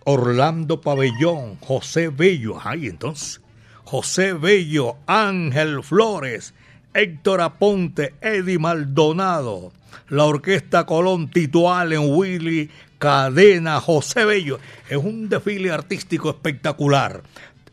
Orlando 0.04 0.80
Pabellón, 0.80 1.58
José 1.60 2.08
Bello, 2.08 2.58
ay 2.60 2.88
entonces, 2.88 3.40
José 3.84 4.32
Bello, 4.32 4.96
Ángel 5.06 5.84
Flores, 5.84 6.54
Héctor 6.96 7.42
Aponte, 7.42 8.14
Eddie 8.22 8.58
Maldonado, 8.58 9.70
la 10.08 10.24
Orquesta 10.24 10.86
Colón, 10.86 11.28
Tito 11.28 11.70
Allen, 11.70 12.00
Willy 12.04 12.70
Cadena, 12.96 13.82
José 13.82 14.24
Bello. 14.24 14.58
Es 14.88 14.96
un 14.96 15.28
desfile 15.28 15.70
artístico 15.70 16.30
espectacular. 16.30 17.22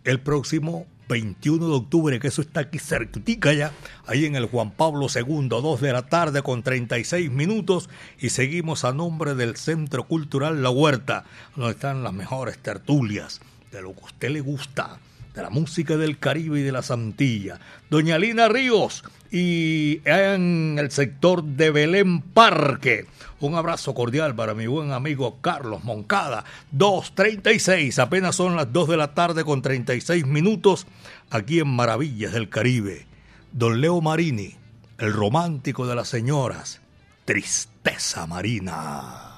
El 0.04 0.20
próximo 0.20 0.88
21 1.08 1.70
de 1.70 1.74
octubre, 1.74 2.20
que 2.20 2.28
eso 2.28 2.42
está 2.42 2.60
aquí 2.60 2.80
cerquitica 2.80 3.54
ya, 3.54 3.72
ahí 4.08 4.26
en 4.26 4.36
el 4.36 4.48
Juan 4.48 4.72
Pablo 4.72 5.08
II, 5.08 5.48
2 5.48 5.80
de 5.80 5.94
la 5.94 6.02
tarde 6.02 6.42
con 6.42 6.62
36 6.62 7.32
minutos, 7.32 7.90
y 8.20 8.28
seguimos 8.28 8.84
a 8.84 8.92
nombre 8.92 9.36
del 9.36 9.56
Centro 9.56 10.04
Cultural 10.04 10.62
La 10.62 10.70
Huerta, 10.70 11.24
donde 11.56 11.72
están 11.72 12.04
las 12.04 12.12
mejores 12.12 12.58
tertulias 12.58 13.40
de 13.72 13.82
lo 13.82 13.94
que 13.94 14.02
a 14.02 14.06
usted 14.06 14.30
le 14.32 14.42
gusta 14.42 15.00
de 15.34 15.42
la 15.42 15.50
música 15.50 15.98
del 15.98 16.20
Caribe 16.20 16.60
y 16.60 16.64
de 16.64 16.72
la 16.72 16.82
Santilla. 16.82 17.60
Doña 17.90 18.18
Lina 18.18 18.48
Ríos 18.48 19.04
y 19.32 20.02
en 20.06 20.78
el 20.80 20.92
sector 20.92 21.44
de 21.44 21.72
Belén 21.72 22.22
Parque. 22.22 23.08
Un 23.40 23.56
abrazo 23.56 23.94
cordial 23.94 24.36
para 24.36 24.54
mi 24.54 24.68
buen 24.68 24.92
amigo 24.92 25.40
Carlos 25.42 25.84
Moncada. 25.84 26.46
2.36, 26.76 27.98
apenas 28.00 28.36
son 28.36 28.56
las 28.56 28.72
2 28.72 28.90
de 28.90 28.98
la 28.98 29.14
tarde 29.14 29.44
con 29.44 29.62
36 29.62 30.26
minutos 30.26 30.86
aquí 31.30 31.60
en 31.60 31.68
Maravillas 31.68 32.34
del 32.34 32.50
Caribe. 32.50 33.08
Don 33.52 33.82
Leo 33.82 34.02
Marini, 34.02 34.56
el 35.00 35.12
romántico 35.14 35.88
de 35.88 35.96
las 35.96 36.08
señoras. 36.08 36.82
Tristeza 37.26 38.28
Marina. 38.28 39.33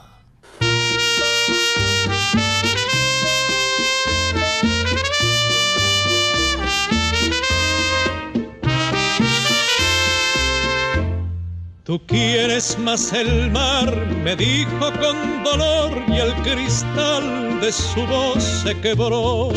Tú 11.85 12.01
quieres 12.07 12.79
más 12.79 13.13
el 13.13 13.51
mar, 13.51 13.95
me 14.23 14.35
dijo 14.35 14.91
con 14.99 15.43
dolor 15.43 15.91
y 16.07 16.13
el 16.13 16.33
cristal 16.41 17.61
de 17.61 17.71
su 17.71 18.03
voz 18.07 18.43
se 18.43 18.75
quebró. 18.81 19.49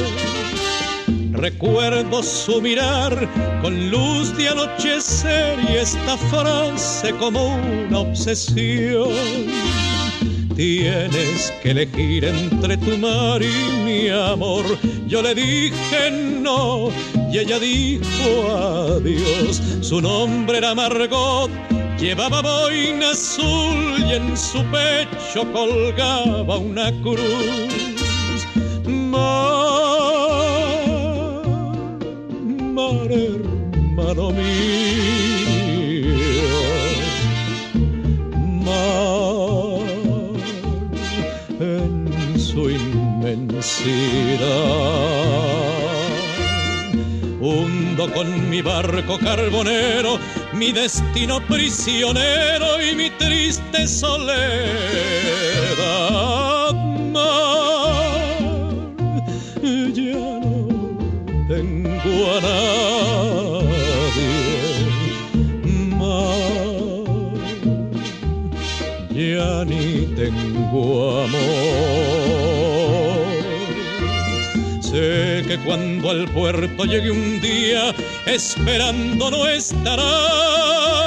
Recuerdo 1.33 2.22
su 2.22 2.61
mirar 2.61 3.16
con 3.62 3.91
luz 3.91 4.37
de 4.37 4.51
anochecer 4.51 5.59
y 5.70 5.76
esta 5.76 6.18
frase 6.18 7.14
como 7.14 7.57
una 7.87 8.01
obsesión. 8.01 9.09
Tienes 10.55 11.51
que 11.62 11.70
elegir 11.70 12.26
entre 12.26 12.76
tu 12.76 12.99
mar 12.99 13.41
y 13.43 13.85
mi 13.87 14.09
amor. 14.11 14.66
Yo 15.07 15.22
le 15.22 15.35
dije 15.35 16.11
no 16.11 16.91
y 17.33 17.39
ella 17.39 17.59
dijo 17.59 18.53
adiós. 18.53 19.62
Su 19.81 20.03
nombre 20.03 20.59
era 20.59 20.74
Margot 20.74 21.51
Llevaba 21.99 22.40
boina 22.42 23.11
azul 23.11 23.99
y 23.99 24.14
en 24.14 24.36
su 24.36 24.62
pecho 24.66 25.44
colgaba 25.53 26.57
una 26.57 26.92
cruz. 27.03 28.46
Mar, 28.86 29.24
mar 32.76 33.11
hermano 33.11 34.30
mío, 34.30 34.46
mar 38.64 39.80
en 41.59 42.38
su 42.38 42.70
inmensidad 42.70 43.59
hundo 47.49 48.11
con 48.12 48.49
mi 48.49 48.61
barco 48.62 49.18
carbonero, 49.18 50.18
mi 50.53 50.72
destino 50.72 51.40
prisionero 51.46 52.80
y 52.82 52.94
mi 52.94 53.11
triste 53.11 53.86
soledad. 53.86 54.38
Mar, 57.12 58.44
ya 59.94 60.40
no 60.40 60.78
tengo 61.49 62.14
a 62.36 62.40
nadie. 62.40 63.88
Mar, 66.01 67.38
ya 69.11 69.64
ni 69.64 70.07
tengo 70.14 71.24
amor. 71.24 72.28
Sé 74.99 75.44
que 75.46 75.57
cuando 75.59 76.11
al 76.11 76.26
puerto 76.26 76.84
llegue 76.84 77.12
un 77.12 77.40
día, 77.40 77.94
esperando 78.26 79.30
no 79.30 79.46
estará 79.46 80.97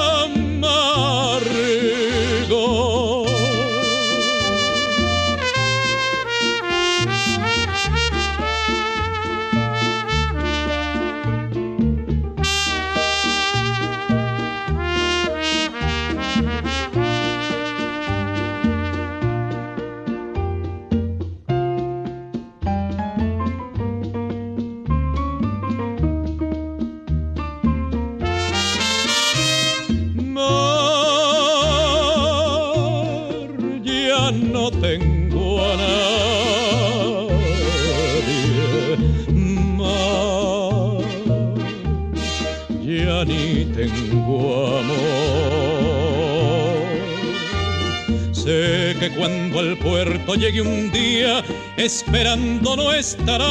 que 49.01 49.09
cuando 49.09 49.59
al 49.59 49.77
puerto 49.77 50.35
llegue 50.35 50.61
un 50.61 50.91
día, 50.91 51.43
esperando 51.75 52.75
no 52.75 52.93
estará. 52.93 53.49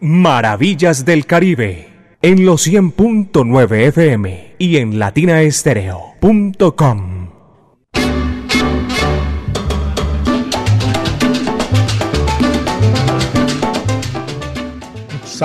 Maravillas 0.00 1.04
del 1.04 1.26
Caribe 1.26 1.90
en 2.22 2.46
los 2.46 2.66
100.9 2.66 3.88
FM 3.88 4.54
y 4.58 4.78
en 4.78 4.98
latinaestereo.com. 4.98 7.13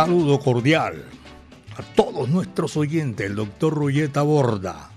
saludo 0.06 0.40
cordial 0.40 1.04
a 1.76 1.84
todos 1.94 2.30
nuestros 2.30 2.78
oyentes. 2.78 3.26
El 3.26 3.36
doctor 3.36 3.74
Rulleta 3.74 4.22
Borda 4.22 4.92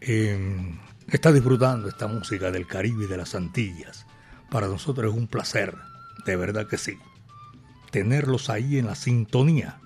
eh, 0.00 0.74
está 1.10 1.32
disfrutando 1.32 1.86
esta 1.86 2.06
música 2.06 2.50
del 2.50 2.66
Caribe 2.66 3.04
y 3.04 3.08
de 3.08 3.18
las 3.18 3.34
Antillas. 3.34 4.06
Para 4.50 4.68
nosotros 4.68 5.12
es 5.12 5.18
un 5.18 5.26
placer, 5.26 5.74
de 6.24 6.36
verdad 6.36 6.66
que 6.66 6.78
sí 6.78 6.98
tenerlos 7.90 8.48
ahí 8.48 8.78
en 8.78 8.86
la 8.86 8.94
sintonía, 8.94 9.78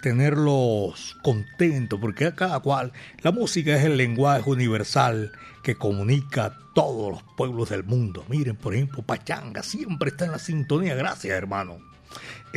tenerlos 0.00 1.16
contentos, 1.24 1.98
porque 1.98 2.26
a 2.26 2.36
cada 2.36 2.60
cual, 2.60 2.92
la 3.20 3.32
música 3.32 3.76
es 3.76 3.84
el 3.84 3.96
lenguaje 3.96 4.48
universal 4.48 5.32
que 5.64 5.74
comunica 5.74 6.44
a 6.44 6.58
todos 6.72 7.10
los 7.10 7.22
pueblos 7.36 7.68
del 7.68 7.82
mundo. 7.82 8.24
Miren, 8.28 8.54
por 8.54 8.74
ejemplo, 8.74 9.02
Pachanga 9.02 9.64
siempre 9.64 10.10
está 10.10 10.26
en 10.26 10.32
la 10.32 10.38
sintonía, 10.38 10.94
gracias 10.94 11.36
hermano. 11.36 11.95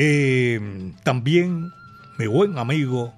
Eh, 0.02 0.93
también 1.04 1.74
mi 2.18 2.26
buen 2.26 2.58
amigo 2.58 3.14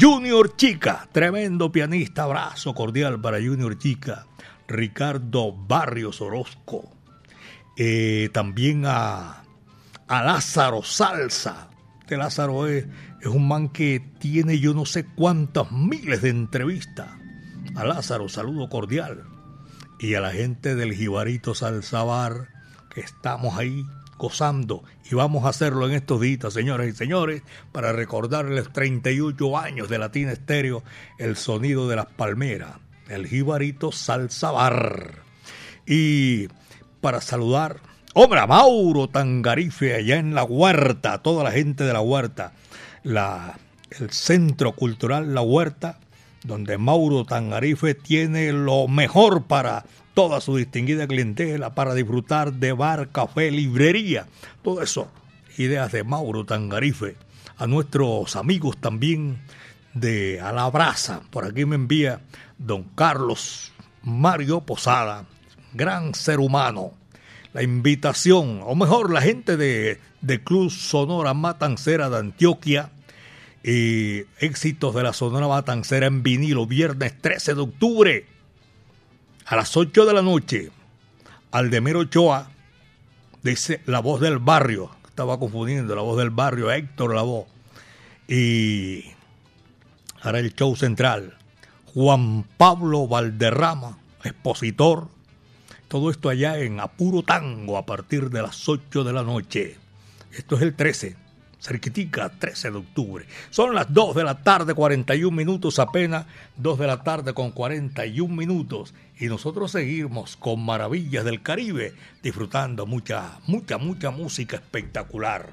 Junior 0.00 0.54
Chica, 0.54 1.08
tremendo 1.10 1.72
pianista, 1.72 2.22
abrazo 2.22 2.74
cordial 2.74 3.20
para 3.20 3.38
Junior 3.38 3.76
Chica, 3.76 4.28
Ricardo 4.68 5.52
Barrios 5.52 6.20
Orozco, 6.20 6.92
eh, 7.76 8.30
también 8.32 8.84
a 8.86 9.42
Lázaro 10.08 10.84
Salsa. 10.84 11.70
Este 12.02 12.16
Lázaro 12.16 12.68
es, 12.68 12.86
es 13.20 13.26
un 13.26 13.48
man 13.48 13.70
que 13.70 13.98
tiene 14.20 14.60
yo 14.60 14.74
no 14.74 14.86
sé 14.86 15.04
cuántas 15.04 15.72
miles 15.72 16.22
de 16.22 16.28
entrevistas. 16.28 17.08
A 17.74 17.84
Lázaro, 17.84 18.28
saludo 18.28 18.68
cordial. 18.68 19.24
Y 19.98 20.14
a 20.14 20.20
la 20.20 20.30
gente 20.30 20.76
del 20.76 20.94
Jibarito 20.94 21.56
Salsa 21.56 22.04
Bar, 22.04 22.46
que 22.94 23.00
estamos 23.00 23.58
ahí 23.58 23.84
y 25.10 25.14
vamos 25.16 25.44
a 25.44 25.48
hacerlo 25.48 25.88
en 25.88 25.94
estos 25.94 26.20
días, 26.20 26.52
señoras 26.52 26.86
y 26.86 26.92
señores, 26.92 27.42
para 27.72 27.92
recordarles 27.92 28.72
38 28.72 29.58
años 29.58 29.88
de 29.88 29.98
Latina 29.98 30.30
Estéreo, 30.30 30.84
el 31.18 31.36
sonido 31.36 31.88
de 31.88 31.96
las 31.96 32.06
palmeras, 32.06 32.76
el 33.08 33.26
Jibarito 33.26 33.90
Salsa 33.90 34.52
Bar. 34.52 35.22
Y 35.86 36.46
para 37.00 37.20
saludar 37.20 37.80
Obra 38.14 38.46
Mauro 38.46 39.08
Tangarife, 39.08 39.94
allá 39.94 40.18
en 40.18 40.36
la 40.36 40.44
huerta, 40.44 41.18
toda 41.18 41.42
la 41.42 41.50
gente 41.50 41.82
de 41.82 41.92
la 41.92 42.00
huerta, 42.00 42.52
la, 43.02 43.58
el 43.98 44.10
Centro 44.10 44.72
Cultural 44.72 45.34
La 45.34 45.40
Huerta, 45.40 45.98
donde 46.44 46.78
Mauro 46.78 47.24
Tangarife 47.24 47.96
tiene 47.96 48.52
lo 48.52 48.86
mejor 48.86 49.44
para 49.44 49.84
toda 50.14 50.40
su 50.40 50.56
distinguida 50.56 51.06
clientela, 51.06 51.74
para 51.74 51.94
disfrutar 51.94 52.52
de 52.52 52.72
bar, 52.72 53.10
café, 53.10 53.50
librería, 53.50 54.26
todo 54.62 54.82
eso, 54.82 55.08
ideas 55.58 55.92
de 55.92 56.04
Mauro 56.04 56.44
Tangarife. 56.44 57.16
A 57.56 57.66
nuestros 57.66 58.36
amigos 58.36 58.76
también 58.78 59.42
de 59.94 60.40
Alabraza, 60.40 61.20
por 61.30 61.44
aquí 61.44 61.64
me 61.64 61.76
envía 61.76 62.20
don 62.58 62.84
Carlos 62.94 63.72
Mario 64.02 64.60
Posada, 64.60 65.26
gran 65.74 66.14
ser 66.14 66.40
humano. 66.40 66.92
La 67.52 67.62
invitación, 67.62 68.60
o 68.64 68.74
mejor, 68.74 69.12
la 69.12 69.20
gente 69.20 69.56
de, 69.56 70.00
de 70.22 70.42
Club 70.42 70.70
Sonora 70.70 71.34
Matancera 71.34 72.08
de 72.08 72.18
Antioquia, 72.18 72.90
y 73.64 74.24
éxitos 74.40 74.94
de 74.94 75.02
la 75.02 75.12
Sonora 75.12 75.46
Matancera 75.46 76.06
en 76.06 76.22
vinilo, 76.22 76.66
viernes 76.66 77.20
13 77.20 77.54
de 77.54 77.60
octubre, 77.60 78.26
a 79.46 79.56
las 79.56 79.76
8 79.76 80.06
de 80.06 80.12
la 80.12 80.22
noche, 80.22 80.70
Aldemiro 81.50 82.00
Ochoa, 82.00 82.50
dice 83.42 83.80
La 83.86 84.00
Voz 84.00 84.20
del 84.20 84.38
Barrio, 84.38 84.90
estaba 85.06 85.38
confundiendo, 85.38 85.94
La 85.94 86.02
Voz 86.02 86.18
del 86.18 86.30
Barrio, 86.30 86.70
Héctor 86.70 87.14
La 87.14 87.22
Voz, 87.22 87.46
y 88.28 89.04
ahora 90.22 90.38
el 90.38 90.54
show 90.54 90.74
central, 90.76 91.36
Juan 91.92 92.44
Pablo 92.56 93.06
Valderrama, 93.06 93.98
expositor, 94.24 95.08
todo 95.88 96.10
esto 96.10 96.28
allá 96.28 96.58
en 96.58 96.80
Apuro 96.80 97.22
Tango 97.22 97.76
a 97.76 97.84
partir 97.84 98.30
de 98.30 98.40
las 98.40 98.68
8 98.68 99.04
de 99.04 99.12
la 99.12 99.22
noche. 99.22 99.76
Esto 100.32 100.56
es 100.56 100.62
el 100.62 100.74
13, 100.74 101.16
cerquitica, 101.62 102.28
13 102.28 102.72
de 102.72 102.78
octubre. 102.78 103.26
Son 103.50 103.74
las 103.74 103.92
2 103.92 104.16
de 104.16 104.24
la 104.24 104.42
tarde, 104.42 104.74
41 104.74 105.34
minutos 105.34 105.78
apenas, 105.78 106.26
2 106.56 106.78
de 106.78 106.86
la 106.86 107.02
tarde 107.02 107.32
con 107.32 107.52
41 107.52 108.34
minutos. 108.34 108.92
Y 109.18 109.26
nosotros 109.26 109.70
seguimos 109.70 110.36
con 110.36 110.64
Maravillas 110.64 111.24
del 111.24 111.40
Caribe, 111.40 111.94
disfrutando 112.22 112.84
mucha, 112.84 113.38
mucha, 113.46 113.78
mucha 113.78 114.10
música 114.10 114.56
espectacular. 114.56 115.50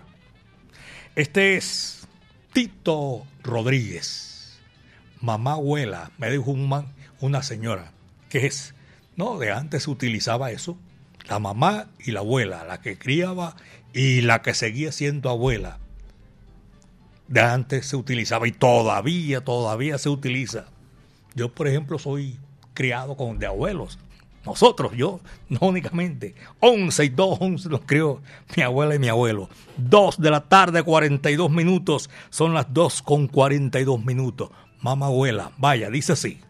Este 1.15 1.55
es 1.55 2.07
Tito 2.53 3.25
Rodríguez. 3.43 4.59
Mamá 5.21 5.53
abuela, 5.53 6.11
me 6.17 6.31
dijo 6.31 6.51
un 6.51 6.67
man, 6.67 6.87
una 7.19 7.43
señora, 7.43 7.91
que 8.29 8.47
es 8.47 8.73
no, 9.15 9.37
de 9.37 9.51
antes 9.51 9.83
se 9.83 9.89
utilizaba 9.89 10.49
eso. 10.51 10.77
La 11.27 11.39
mamá 11.39 11.89
y 11.99 12.11
la 12.11 12.21
abuela, 12.21 12.63
la 12.63 12.79
que 12.79 12.97
criaba 12.97 13.57
y 13.93 14.21
la 14.21 14.41
que 14.41 14.53
seguía 14.53 14.93
siendo 14.93 15.29
abuela. 15.29 15.77
De 17.29 17.41
antes 17.41 17.85
se 17.85 17.95
utilizaba 17.95 18.47
y 18.47 18.51
todavía, 18.51 19.41
todavía 19.41 19.99
se 19.99 20.09
utiliza. 20.09 20.65
Yo, 21.35 21.53
por 21.53 21.67
ejemplo, 21.67 21.99
soy 21.99 22.39
criado 22.73 23.15
con 23.15 23.37
de 23.37 23.45
abuelos. 23.45 23.99
Nosotros, 24.43 24.93
yo, 24.95 25.19
no 25.49 25.59
únicamente. 25.67 26.33
11 26.59 27.05
y 27.05 27.09
2, 27.09 27.37
11 27.39 27.69
los 27.69 27.81
crió 27.85 28.23
mi 28.57 28.63
abuela 28.63 28.95
y 28.95 28.99
mi 28.99 29.09
abuelo. 29.09 29.47
2 29.77 30.19
de 30.19 30.31
la 30.31 30.41
tarde, 30.41 30.81
42 30.81 31.51
minutos. 31.51 32.09
Son 32.31 32.55
las 32.55 32.73
2 32.73 33.03
con 33.03 33.27
42 33.27 34.03
minutos. 34.03 34.49
Mamá 34.81 35.05
abuela, 35.05 35.51
vaya, 35.59 35.91
dice 35.91 36.13
así. 36.13 36.41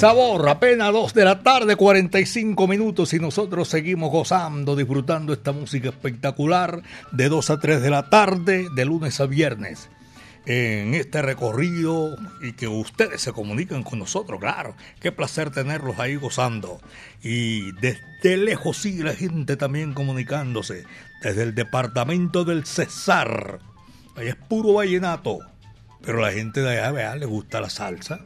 Sabor. 0.00 0.48
Apenas 0.48 0.94
2 0.94 1.12
de 1.12 1.24
la 1.26 1.42
tarde, 1.42 1.76
45 1.76 2.66
minutos 2.66 3.12
y 3.12 3.18
nosotros 3.18 3.68
seguimos 3.68 4.10
gozando, 4.10 4.74
disfrutando 4.74 5.34
esta 5.34 5.52
música 5.52 5.90
espectacular 5.90 6.82
de 7.12 7.28
2 7.28 7.50
a 7.50 7.60
3 7.60 7.82
de 7.82 7.90
la 7.90 8.08
tarde, 8.08 8.68
de 8.74 8.84
lunes 8.86 9.20
a 9.20 9.26
viernes. 9.26 9.90
En 10.46 10.94
este 10.94 11.20
recorrido 11.20 12.16
y 12.40 12.52
que 12.54 12.66
ustedes 12.66 13.20
se 13.20 13.32
comunican 13.32 13.82
con 13.82 13.98
nosotros, 13.98 14.40
claro. 14.40 14.74
Qué 15.00 15.12
placer 15.12 15.50
tenerlos 15.50 15.98
ahí 15.98 16.16
gozando. 16.16 16.80
Y 17.22 17.70
desde 17.72 18.38
lejos 18.38 18.78
sigue 18.78 19.04
la 19.04 19.14
gente 19.14 19.58
también 19.58 19.92
comunicándose. 19.92 20.86
Desde 21.22 21.42
el 21.42 21.54
departamento 21.54 22.46
del 22.46 22.64
Cesar. 22.64 23.58
Ahí 24.16 24.28
es 24.28 24.36
puro 24.36 24.72
vallenato. 24.72 25.40
Pero 26.00 26.22
la 26.22 26.32
gente 26.32 26.62
de 26.62 26.78
allá, 26.78 26.90
vea, 26.90 27.16
le 27.16 27.26
gusta 27.26 27.60
la 27.60 27.68
salsa. 27.68 28.20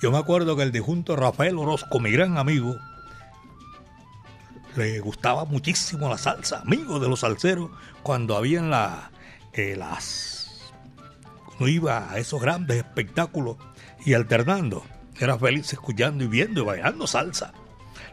Yo 0.00 0.12
me 0.12 0.18
acuerdo 0.18 0.56
que 0.56 0.62
el 0.62 0.70
difunto 0.70 1.16
Rafael 1.16 1.58
Orozco, 1.58 1.98
mi 1.98 2.12
gran 2.12 2.38
amigo, 2.38 2.76
le 4.76 5.00
gustaba 5.00 5.44
muchísimo 5.44 6.08
la 6.08 6.18
salsa, 6.18 6.60
amigo 6.60 7.00
de 7.00 7.08
los 7.08 7.20
salseros, 7.20 7.70
cuando 8.02 8.36
habían 8.36 8.70
la, 8.70 9.10
eh, 9.52 9.74
las... 9.76 10.72
Uno 11.58 11.68
iba 11.68 12.12
a 12.12 12.18
esos 12.18 12.40
grandes 12.40 12.76
espectáculos 12.76 13.56
y 14.06 14.14
alternando. 14.14 14.84
Era 15.18 15.36
feliz 15.36 15.72
escuchando 15.72 16.22
y 16.22 16.28
viendo 16.28 16.60
y 16.60 16.64
bailando 16.64 17.08
salsa. 17.08 17.52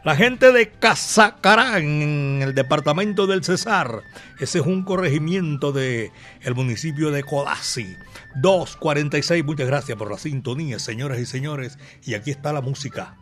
La 0.02 0.16
gente 0.16 0.50
de 0.50 0.70
Casacarán, 0.70 1.82
en 1.82 2.42
el 2.42 2.54
departamento 2.54 3.28
del 3.28 3.44
Cesar. 3.44 4.02
Ese 4.40 4.58
es 4.58 4.66
un 4.66 4.82
corregimiento 4.82 5.70
del 5.70 6.10
el 6.42 6.54
municipio 6.56 7.12
de 7.12 7.22
Codazzi. 7.22 7.96
246, 8.36 9.44
muchas 9.44 9.66
gracias 9.66 9.96
por 9.96 10.10
la 10.10 10.18
sintonía, 10.18 10.78
señoras 10.78 11.18
y 11.18 11.26
señores. 11.26 11.78
Y 12.04 12.14
aquí 12.14 12.30
está 12.30 12.52
la 12.52 12.60
música. 12.60 13.16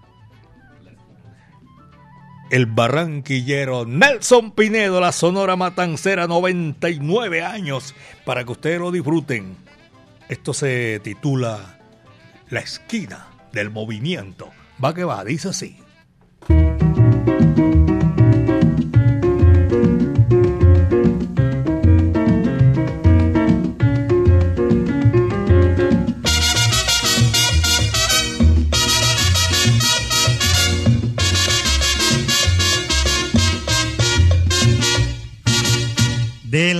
El 2.50 2.66
barranquillero 2.66 3.86
Nelson 3.86 4.52
Pinedo, 4.52 5.00
la 5.00 5.12
Sonora 5.12 5.56
Matancera, 5.56 6.26
99 6.26 7.42
años, 7.42 7.94
para 8.24 8.44
que 8.44 8.52
ustedes 8.52 8.80
lo 8.80 8.92
disfruten. 8.92 9.56
Esto 10.28 10.54
se 10.54 11.00
titula 11.02 11.78
La 12.50 12.60
esquina 12.60 13.26
del 13.52 13.70
movimiento. 13.70 14.50
Va 14.82 14.94
que 14.94 15.04
va, 15.04 15.24
dice 15.24 15.48
así. 15.48 15.78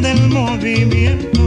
Del 0.00 0.28
movimiento. 0.28 1.41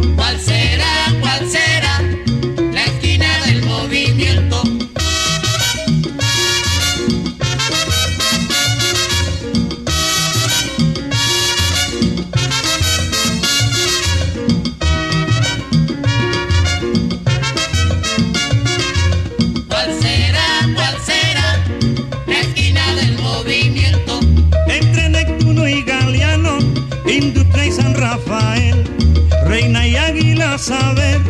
Saber 30.57 31.21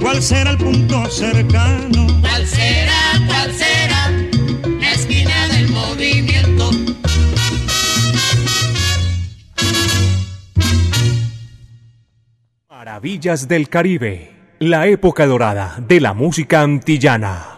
cuál 0.00 0.22
será 0.22 0.50
el 0.50 0.58
punto 0.58 1.04
cercano. 1.10 2.06
¿Cuál 2.20 2.46
será, 2.46 3.26
cuál 3.26 3.52
será 3.54 4.10
la 4.80 4.92
esquina 4.92 5.48
del 5.48 5.68
movimiento? 5.70 6.70
Maravillas 12.68 13.48
del 13.48 13.68
Caribe, 13.68 14.32
la 14.58 14.86
época 14.86 15.26
dorada 15.26 15.76
de 15.86 16.00
la 16.00 16.14
música 16.14 16.62
antillana. 16.62 17.57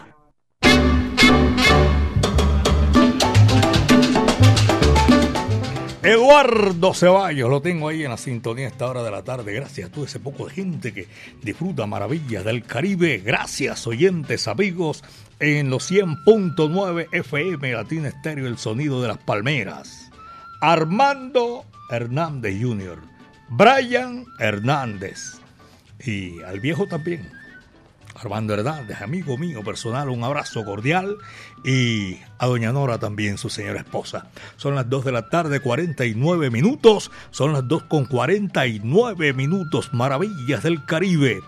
Eduardo 6.03 6.95
Ceballos, 6.95 7.47
lo 7.47 7.61
tengo 7.61 7.87
ahí 7.87 8.03
en 8.03 8.09
la 8.09 8.17
sintonía 8.17 8.65
a 8.65 8.69
esta 8.69 8.87
hora 8.87 9.03
de 9.03 9.11
la 9.11 9.21
tarde. 9.21 9.53
Gracias 9.53 9.87
a 9.87 9.91
todo 9.91 10.05
ese 10.05 10.19
poco 10.19 10.47
de 10.47 10.53
gente 10.53 10.93
que 10.95 11.07
disfruta 11.43 11.85
maravillas 11.85 12.43
del 12.43 12.63
Caribe. 12.63 13.19
Gracias, 13.19 13.85
oyentes, 13.85 14.47
amigos, 14.47 15.03
en 15.39 15.69
los 15.69 15.91
100.9 15.91 17.07
FM 17.11 17.73
Latina 17.73 18.07
Estéreo, 18.07 18.47
el 18.47 18.57
sonido 18.57 18.99
de 18.99 19.09
las 19.09 19.19
palmeras. 19.19 20.09
Armando 20.59 21.65
Hernández 21.91 22.55
Jr., 22.59 22.99
Brian 23.49 24.25
Hernández 24.39 25.39
y 26.03 26.41
al 26.41 26.59
viejo 26.59 26.87
también. 26.87 27.40
Armando 28.15 28.53
Hernández, 28.53 29.01
amigo 29.01 29.37
mío 29.37 29.63
personal, 29.63 30.09
un 30.09 30.23
abrazo 30.23 30.63
cordial. 30.65 31.17
Y 31.63 32.17
a 32.37 32.47
Doña 32.47 32.71
Nora 32.71 32.97
también, 32.99 33.37
su 33.37 33.49
señora 33.49 33.79
esposa. 33.79 34.27
Son 34.57 34.75
las 34.75 34.89
2 34.89 35.05
de 35.05 35.11
la 35.11 35.29
tarde, 35.29 35.59
49 35.59 36.49
minutos. 36.49 37.11
Son 37.31 37.53
las 37.53 37.67
2 37.67 37.83
con 37.83 38.05
49 38.05 39.33
minutos. 39.33 39.93
Maravillas 39.93 40.63
del 40.63 40.85
Caribe. 40.85 41.41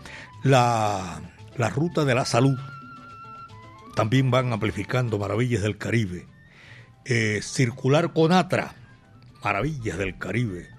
La, 0.43 1.21
la 1.57 1.69
ruta 1.69 2.05
de 2.05 2.15
la 2.15 2.25
salud. 2.25 2.57
También 3.95 4.31
van 4.31 4.53
amplificando 4.53 5.19
Maravillas 5.19 5.61
del 5.61 5.77
Caribe. 5.77 6.27
Eh, 7.05 7.39
circular 7.43 8.13
Conatra. 8.13 8.75
Maravillas 9.43 9.97
del 9.97 10.17
Caribe. 10.17 10.69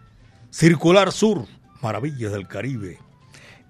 Circular 0.50 1.12
Sur. 1.12 1.46
Maravillas 1.82 2.32
del 2.32 2.48
Caribe 2.48 2.98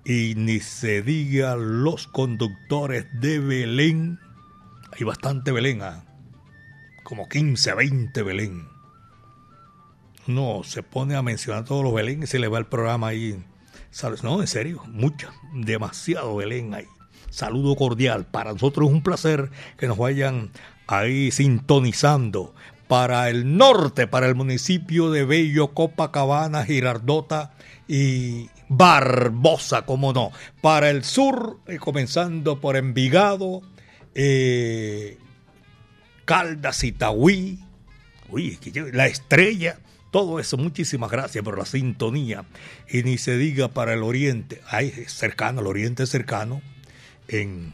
y 0.04 0.34
ni 0.36 0.60
se 0.60 1.02
diga 1.02 1.56
los 1.56 2.06
conductores 2.06 3.06
de 3.20 3.38
Belén. 3.38 4.18
Hay 4.92 5.04
bastante 5.04 5.50
Belén, 5.50 5.82
¿ah? 5.82 6.04
como 7.02 7.28
15, 7.28 7.74
20 7.74 8.22
Belén. 8.22 8.68
No, 10.26 10.62
se 10.64 10.82
pone 10.82 11.16
a 11.16 11.22
mencionar 11.22 11.64
todos 11.64 11.84
los 11.84 11.94
Belén 11.94 12.22
y 12.22 12.26
se 12.26 12.38
le 12.38 12.48
va 12.48 12.58
el 12.58 12.66
programa 12.66 13.08
ahí. 13.08 13.42
No, 14.22 14.40
en 14.40 14.46
serio, 14.46 14.82
mucha, 14.88 15.32
demasiado 15.54 16.36
Belén 16.36 16.74
ahí. 16.74 16.86
Saludo 17.30 17.76
cordial. 17.76 18.26
Para 18.26 18.52
nosotros 18.52 18.88
es 18.88 18.94
un 18.94 19.02
placer 19.02 19.50
que 19.76 19.86
nos 19.86 19.98
vayan 19.98 20.50
ahí 20.86 21.30
sintonizando. 21.30 22.54
Para 22.88 23.28
el 23.30 23.56
norte, 23.56 24.06
para 24.06 24.26
el 24.26 24.34
municipio 24.34 25.10
de 25.10 25.24
Bello, 25.24 25.74
Copacabana, 25.74 26.64
Girardota 26.64 27.54
y 27.88 28.50
Barbosa, 28.68 29.82
como 29.86 30.12
no. 30.12 30.32
Para 30.60 30.90
el 30.90 31.04
sur, 31.04 31.60
eh, 31.66 31.78
comenzando 31.78 32.60
por 32.60 32.76
Envigado, 32.76 33.62
eh, 34.14 35.18
Caldas, 36.24 36.82
Itagüí, 36.84 37.58
uy, 38.28 38.58
la 38.92 39.06
estrella, 39.06 39.78
todo 40.10 40.40
eso. 40.40 40.56
Muchísimas 40.56 41.10
gracias 41.10 41.44
por 41.44 41.58
la 41.58 41.66
sintonía. 41.66 42.44
Y 42.88 43.02
ni 43.02 43.18
se 43.18 43.36
diga 43.36 43.68
para 43.68 43.94
el 43.94 44.02
oriente, 44.02 44.60
ahí 44.68 44.90
cercano, 45.06 45.60
el 45.60 45.66
oriente 45.66 46.06
cercano, 46.06 46.62
en 47.28 47.72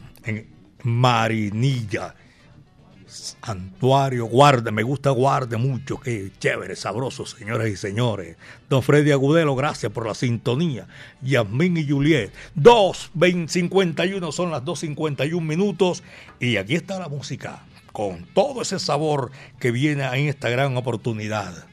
Marinilla 0.83 2.15
Santuario, 3.11 4.25
guarde, 4.25 4.71
me 4.71 4.83
gusta 4.83 5.09
guarde 5.09 5.57
mucho, 5.57 5.99
qué 5.99 6.31
chévere, 6.39 6.77
sabroso, 6.77 7.25
señoras 7.25 7.67
y 7.67 7.75
señores. 7.75 8.37
Don 8.69 8.81
Freddy 8.81 9.11
Agudelo, 9.11 9.53
gracias 9.53 9.91
por 9.91 10.07
la 10.07 10.13
sintonía. 10.13 10.87
Yasmín 11.21 11.75
y 11.75 11.89
Juliet, 11.89 12.31
2.51 12.55 14.31
son 14.31 14.51
las 14.51 14.63
2.51 14.63 15.41
minutos 15.41 16.03
y 16.39 16.55
aquí 16.55 16.75
está 16.75 16.99
la 16.99 17.09
música, 17.09 17.65
con 17.91 18.25
todo 18.33 18.61
ese 18.61 18.79
sabor 18.79 19.31
que 19.59 19.71
viene 19.71 20.05
en 20.05 20.29
esta 20.29 20.49
gran 20.49 20.77
oportunidad. 20.77 21.65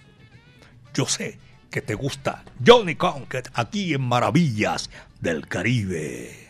Yo 0.93 1.07
sé 1.07 1.39
que 1.71 1.83
te 1.83 1.95
gusta 1.95 2.45
Johnny 2.67 2.97
Conquet 2.97 3.49
aquí 3.55 3.95
en 3.95 4.03
Maravillas 4.03 4.91
del 5.21 5.47
Caribe. 5.47 6.48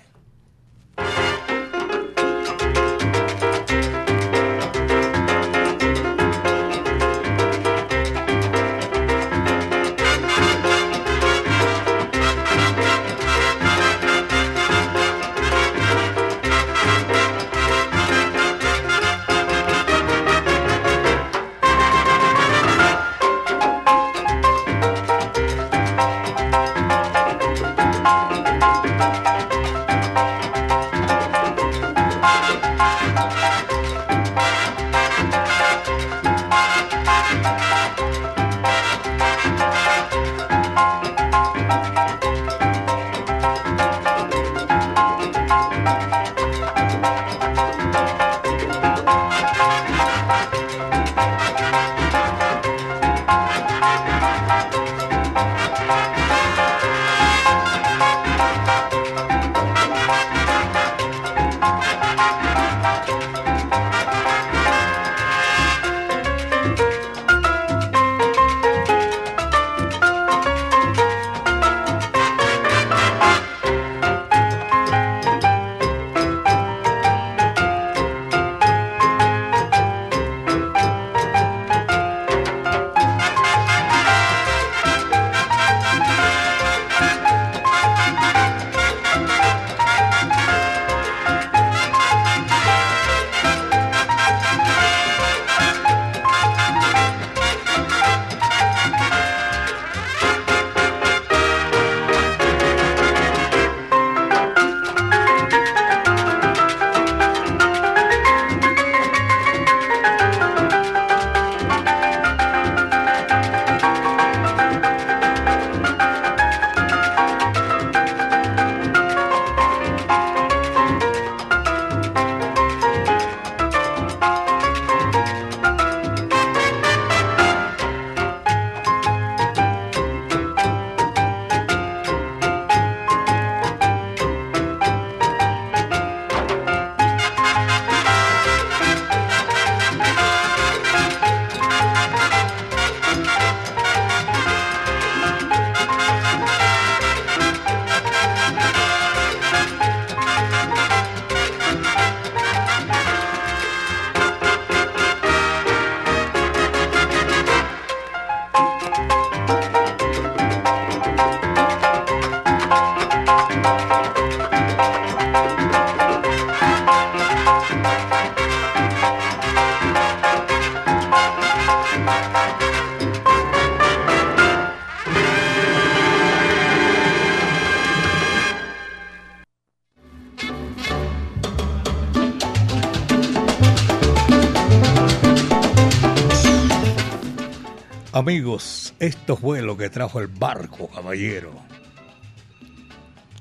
Amigos, 188.29 188.93
esto 188.99 189.39
fue 189.39 189.63
lo 189.63 189.79
que 189.79 189.89
trajo 189.89 190.21
el 190.21 190.27
barco, 190.27 190.87
caballero. 190.89 191.51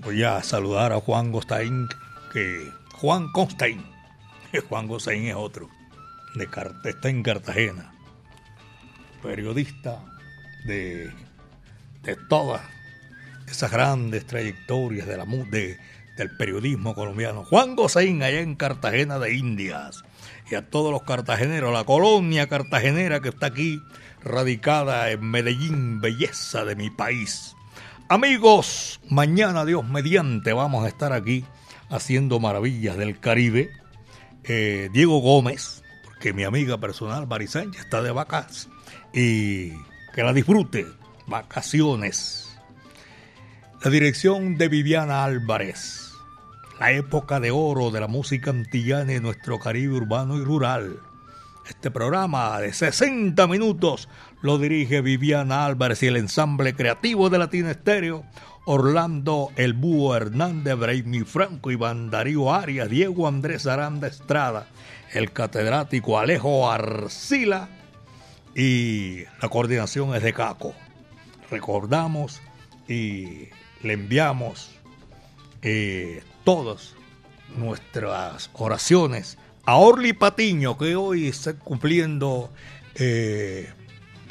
Voy 0.06 0.24
a 0.24 0.42
saludar 0.42 0.94
a 0.94 1.02
Juan 1.02 1.34
Gostain, 1.34 1.90
que 2.32 2.72
Juan 2.94 3.30
Constein, 3.34 3.86
Juan 4.70 4.88
Constein 4.88 5.26
es 5.26 5.36
otro, 5.36 5.70
de, 6.36 6.48
está 6.90 7.10
en 7.10 7.22
Cartagena, 7.22 7.92
periodista 9.22 10.02
de, 10.66 11.12
de 12.04 12.16
todas 12.30 12.62
esas 13.46 13.70
grandes 13.70 14.26
trayectorias 14.26 15.06
de 15.06 15.18
la, 15.18 15.26
de, 15.26 15.78
del 16.16 16.38
periodismo 16.38 16.96
colombiano. 16.96 17.44
Juan 17.44 17.76
Gosaín, 17.76 18.24
allá 18.24 18.40
en 18.40 18.56
Cartagena 18.56 19.20
de 19.20 19.36
Indias. 19.36 20.06
Y 20.50 20.56
a 20.56 20.70
todos 20.70 20.94
los 20.94 21.04
cartageneros, 21.04 21.74
la 21.74 21.84
colonia 21.84 22.48
cartagenera 22.48 23.20
que 23.20 23.30
está 23.30 23.48
aquí, 23.48 23.82
radicada 24.28 25.10
en 25.12 25.30
Medellín, 25.30 26.02
belleza 26.02 26.66
de 26.66 26.76
mi 26.76 26.90
país. 26.90 27.56
Amigos, 28.10 29.00
mañana 29.10 29.66
Dios 29.66 29.88
mediante 29.88 30.54
vamos 30.54 30.86
a 30.86 30.88
estar 30.88 31.14
aquí 31.14 31.46
haciendo 31.90 32.40
maravillas 32.40 32.98
del 32.98 33.20
Caribe. 33.20 33.72
Eh, 34.44 34.90
Diego 34.94 35.20
Gómez, 35.20 35.84
porque 36.04 36.34
mi 36.34 36.44
amiga 36.44 36.78
personal 36.78 37.28
Mari 37.28 37.48
Sánchez 37.48 37.82
está 37.82 38.02
de 38.02 38.12
vacas 38.12 38.70
y 39.14 39.72
que 40.14 40.24
la 40.24 40.34
disfrute. 40.34 40.86
Vacaciones. 41.28 42.58
La 43.84 43.92
dirección 43.92 44.58
de 44.58 44.70
Viviana 44.70 45.24
Álvarez 45.24 46.08
la 46.80 46.92
época 46.92 47.40
de 47.40 47.52
oro 47.52 47.90
de 47.90 48.00
la 48.00 48.08
música 48.08 48.52
antillana 48.52 49.14
en 49.14 49.24
nuestro 49.24 49.60
Caribe 49.60 49.96
urbano 49.96 50.38
y 50.38 50.44
rural. 50.44 51.00
Este 51.68 51.92
programa 51.92 52.60
de 52.62 52.72
60 52.72 53.46
minutos 53.48 54.08
lo 54.42 54.58
dirige 54.58 55.02
Viviana 55.02 55.66
Álvarez 55.66 56.02
y 56.02 56.08
el 56.08 56.16
ensamble 56.16 56.74
creativo 56.74 57.30
de 57.30 57.40
Latina 57.40 57.72
Estéreo, 57.72 58.24
Orlando 58.66 59.52
El 59.58 59.74
Búho 59.74 60.16
Hernández, 60.16 60.78
Braimi 60.78 61.22
Franco, 61.22 61.70
Iván 61.70 62.10
Darío 62.10 62.54
Arias, 62.54 62.90
Diego 62.90 63.28
Andrés 63.28 63.68
Aranda 63.68 64.08
Estrada, 64.08 64.68
el 65.12 65.34
catedrático 65.34 66.18
Alejo 66.18 66.72
Arcila 66.72 67.68
y 68.56 69.24
la 69.42 69.50
coordinación 69.50 70.16
es 70.16 70.24
de 70.24 70.32
Caco. 70.32 70.74
Recordamos 71.52 72.42
y 72.88 73.50
le 73.84 73.94
enviamos 73.94 74.72
eh, 75.62 76.24
todas 76.46 76.96
nuestras 77.58 78.50
oraciones 78.54 79.38
a 79.68 79.76
Orly 79.76 80.14
Patiño, 80.14 80.78
que 80.78 80.96
hoy 80.96 81.28
está 81.28 81.60
cumpliendo 81.60 82.54
eh, 82.96 83.70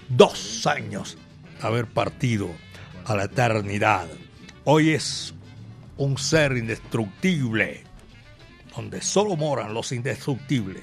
dos 0.08 0.66
años 0.66 1.18
de 1.60 1.66
haber 1.66 1.84
partido 1.84 2.48
a 3.04 3.14
la 3.14 3.24
eternidad. 3.24 4.06
Hoy 4.64 4.92
es 4.92 5.34
un 5.98 6.16
ser 6.16 6.56
indestructible, 6.56 7.84
donde 8.74 9.02
solo 9.02 9.36
moran 9.36 9.74
los 9.74 9.92
indestructibles. 9.92 10.82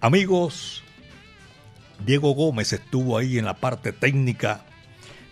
Amigos, 0.00 0.82
Diego 2.06 2.32
Gómez 2.32 2.72
estuvo 2.72 3.18
ahí 3.18 3.36
en 3.36 3.44
la 3.44 3.58
parte 3.58 3.92
técnica 3.92 4.64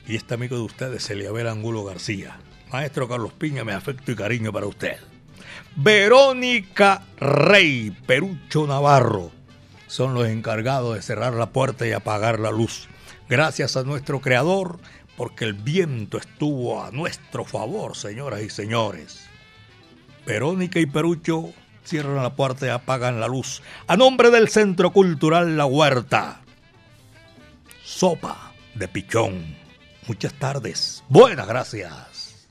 y 0.07 0.17
este 0.17 0.35
amigo 0.35 0.57
de 0.57 0.65
ustedes, 0.65 1.09
Eliabel 1.09 1.49
Angulo 1.49 1.83
García. 1.83 2.37
Maestro 2.71 3.09
Carlos 3.09 3.33
Piña, 3.33 3.65
me 3.65 3.73
afecto 3.73 4.13
y 4.13 4.17
cariño 4.17 4.53
para 4.53 4.67
usted. 4.67 4.99
Verónica 5.77 7.03
Rey, 7.19 7.97
Perucho 8.07 8.67
Navarro, 8.67 9.31
son 9.87 10.15
los 10.15 10.27
encargados 10.29 10.95
de 10.95 11.03
cerrar 11.03 11.35
la 11.35 11.51
puerta 11.51 11.87
y 11.87 11.93
apagar 11.93 12.41
la 12.41 12.51
luz. 12.51 12.89
Gracias 13.29 13.77
a 13.77 13.85
nuestro 13.85 14.21
creador, 14.21 14.79
porque 15.17 15.45
el 15.45 15.55
viento 15.55 16.19
estuvo 16.19 16.83
a 16.83 16.91
nuestro 16.91 17.45
favor, 17.45 17.97
señoras 17.97 18.43
y 18.43 18.51
señores. 18.51 19.29
Verónica 20.27 20.79
y 20.79 20.87
Perucho 20.87 21.53
cierran 21.85 22.23
la 22.23 22.35
puerta 22.35 22.67
y 22.67 22.69
apagan 22.69 23.19
la 23.19 23.27
luz. 23.27 23.63
A 23.87 23.97
nombre 23.97 24.31
del 24.31 24.49
Centro 24.49 24.93
Cultural 24.93 25.57
La 25.57 25.67
Huerta. 25.67 26.43
Sopa 27.83 28.53
de 28.75 28.89
pichón. 28.89 29.57
Muchas 30.07 30.35
tardes. 30.35 31.03
Buenas 31.09 31.49
gracias. 31.49 32.47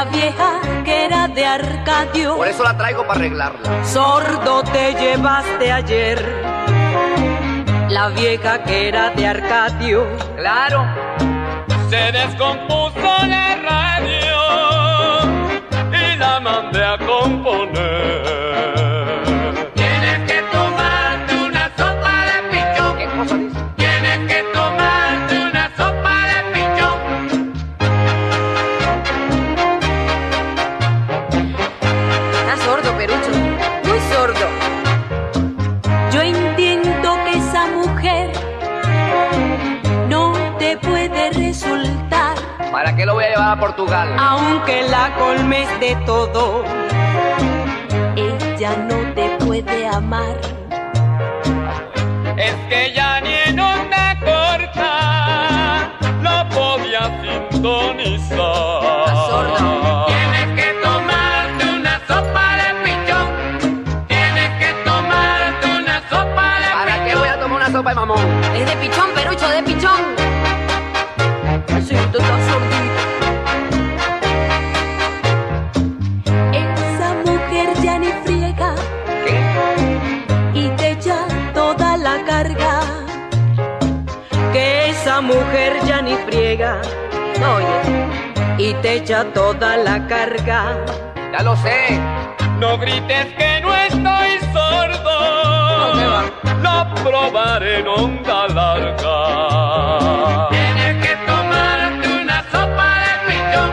La 0.00 0.06
vieja 0.06 0.60
que 0.82 1.04
era 1.04 1.28
de 1.28 1.44
Arcadio. 1.44 2.36
Por 2.36 2.48
eso 2.48 2.64
la 2.64 2.74
traigo 2.74 3.06
para 3.06 3.20
arreglarla. 3.20 3.84
Sordo 3.84 4.62
te 4.62 4.94
llevaste 4.94 5.70
ayer 5.70 6.24
la 7.90 8.08
vieja 8.08 8.62
que 8.62 8.88
era 8.88 9.10
de 9.10 9.26
Arcadio. 9.26 10.06
Claro. 10.38 10.86
Se 11.90 12.12
descompuso 12.12 13.26
la 13.26 13.56
radio 13.56 14.38
y 15.92 16.16
la 16.16 16.40
mandé 16.40 16.82
a 16.82 16.96
componer. 16.96 18.29
A 43.50 43.56
Portugal? 43.58 44.16
Aunque 44.18 44.82
la 44.88 45.12
colmes 45.16 45.68
de 45.80 45.96
todo, 46.06 46.62
ella 48.14 48.76
no 48.88 49.12
te 49.14 49.36
puede 49.44 49.88
amar. 49.88 50.36
Es 52.36 52.54
que 52.68 52.92
ya 52.94 53.20
ni 53.20 53.34
en 53.46 53.58
onda 53.58 54.16
corta 54.20 55.90
la 56.22 56.48
podía 56.48 57.10
sintonizar. 57.22 58.36
Tienes 60.06 60.48
que 60.56 60.72
tomarte 60.82 61.64
una 61.78 62.00
sopa 62.06 62.56
de 62.56 62.68
pichón. 62.84 63.28
Tienes 64.06 64.50
que 64.60 64.72
tomarte 64.84 65.66
una 65.66 66.00
sopa 66.08 66.60
de 66.60 66.70
¿Para 66.72 66.92
pichón. 66.92 67.06
qué 67.08 67.16
voy 67.16 67.28
a 67.28 67.40
tomar 67.40 67.56
una 67.56 67.70
sopa 67.72 67.90
de 67.90 67.96
mamón? 67.96 68.44
Es 68.54 68.66
de 68.66 68.76
pichón, 68.76 69.10
perucho, 69.14 69.48
de 69.48 69.62
mujer 85.50 85.72
ya 85.84 86.00
ni 86.00 86.14
friega. 86.14 86.80
Oye. 87.56 87.80
Y 88.58 88.74
te 88.74 88.94
echa 88.98 89.24
toda 89.32 89.76
la 89.76 90.06
carga. 90.06 90.76
Ya 91.32 91.42
lo 91.42 91.56
sé. 91.56 91.98
No 92.58 92.78
grites 92.78 93.26
que 93.38 93.60
no 93.60 93.74
estoy 93.74 94.38
sordo. 94.52 95.18
Lo 96.62 96.94
probaré 97.02 97.80
en 97.80 97.88
onda 97.88 98.46
larga. 98.48 99.16
Tienes 100.50 101.04
que 101.04 101.16
tomarte 101.26 102.08
una 102.22 102.44
sopa 102.52 102.88
de 103.04 103.12
pichón. 103.26 103.70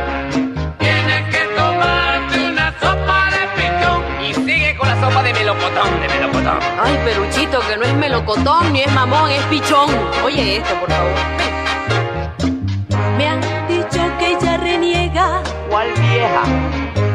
Tienes 0.80 1.24
que 1.34 1.44
tomarte 1.56 2.36
una 2.52 2.74
sopa 2.80 3.30
de 3.36 3.44
pichón. 3.56 4.02
Y 4.24 4.34
sigue 4.34 4.76
con 4.78 4.88
la 4.88 4.96
sopa 5.02 5.22
de 5.22 5.34
melocotón, 5.34 6.02
de 6.02 6.08
melocotón. 6.08 6.60
Ay, 6.84 6.98
peruchito, 7.06 7.60
que 7.68 7.78
no 7.78 7.84
es 7.84 7.94
melocotón 7.94 8.74
ni 8.74 8.82
es 8.82 8.92
mamón, 8.94 9.30
es 9.30 9.44
pichón. 9.44 9.90
Oye 10.24 10.58
esto, 10.58 10.74
por 10.80 10.90
favor. 10.90 11.57
Me 13.18 13.28
han 13.28 13.42
dicho 13.68 14.00
que 14.20 14.34
ella 14.34 14.58
reniega. 14.58 15.42
¿Cuál 15.70 15.88
vieja? 15.94 16.44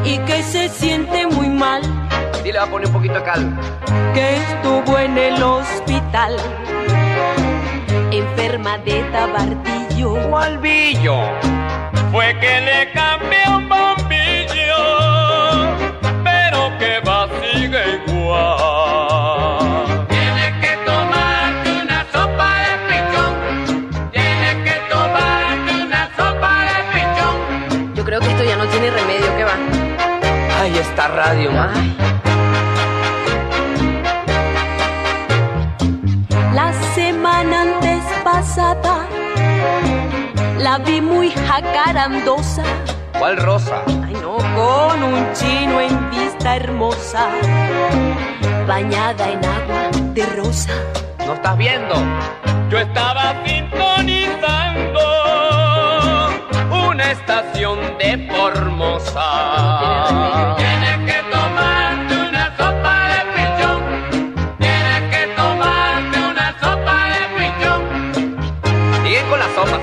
Y 0.04 0.18
que 0.18 0.42
se 0.42 0.68
siente 0.68 1.26
muy 1.26 1.48
mal. 1.48 1.82
Dile, 2.42 2.58
va 2.58 2.64
a 2.64 2.70
poner 2.70 2.88
un 2.88 2.92
poquito 2.92 3.14
de 3.14 3.22
cal. 3.22 3.58
Que 4.12 4.36
estuvo 4.36 4.98
en 4.98 5.16
el 5.16 5.42
hospital. 5.42 6.36
Enferma 8.10 8.78
de 8.78 9.04
tabardillo. 9.12 10.28
¿Cuál 10.28 10.58
billo? 10.58 11.20
Fue 12.10 12.36
que 12.40 12.60
le 12.60 12.90
cambié 12.92 13.48
un 13.48 13.68
radio. 31.22 31.50
La 36.52 36.72
semana 36.94 37.62
antes 37.62 38.02
pasada 38.24 39.06
la 40.58 40.78
vi 40.78 41.00
muy 41.00 41.30
jacarandosa. 41.30 42.64
¿Cuál 43.18 43.36
rosa? 43.36 43.82
Ay 44.04 44.14
no, 44.14 44.36
con 44.36 45.02
un 45.02 45.32
chino 45.32 45.80
en 45.80 46.10
vista 46.10 46.56
hermosa, 46.56 47.28
bañada 48.66 49.30
en 49.30 49.44
agua 49.44 49.82
de 50.14 50.26
rosa. 50.26 50.72
¿No 51.24 51.34
estás 51.34 51.56
viendo? 51.56 51.94
Yo 52.68 52.78
estaba 52.78 53.34
sintonizando 53.44 55.00
una 56.88 57.12
estación 57.12 57.78
de 57.98 58.28
Formosa. 58.28 59.72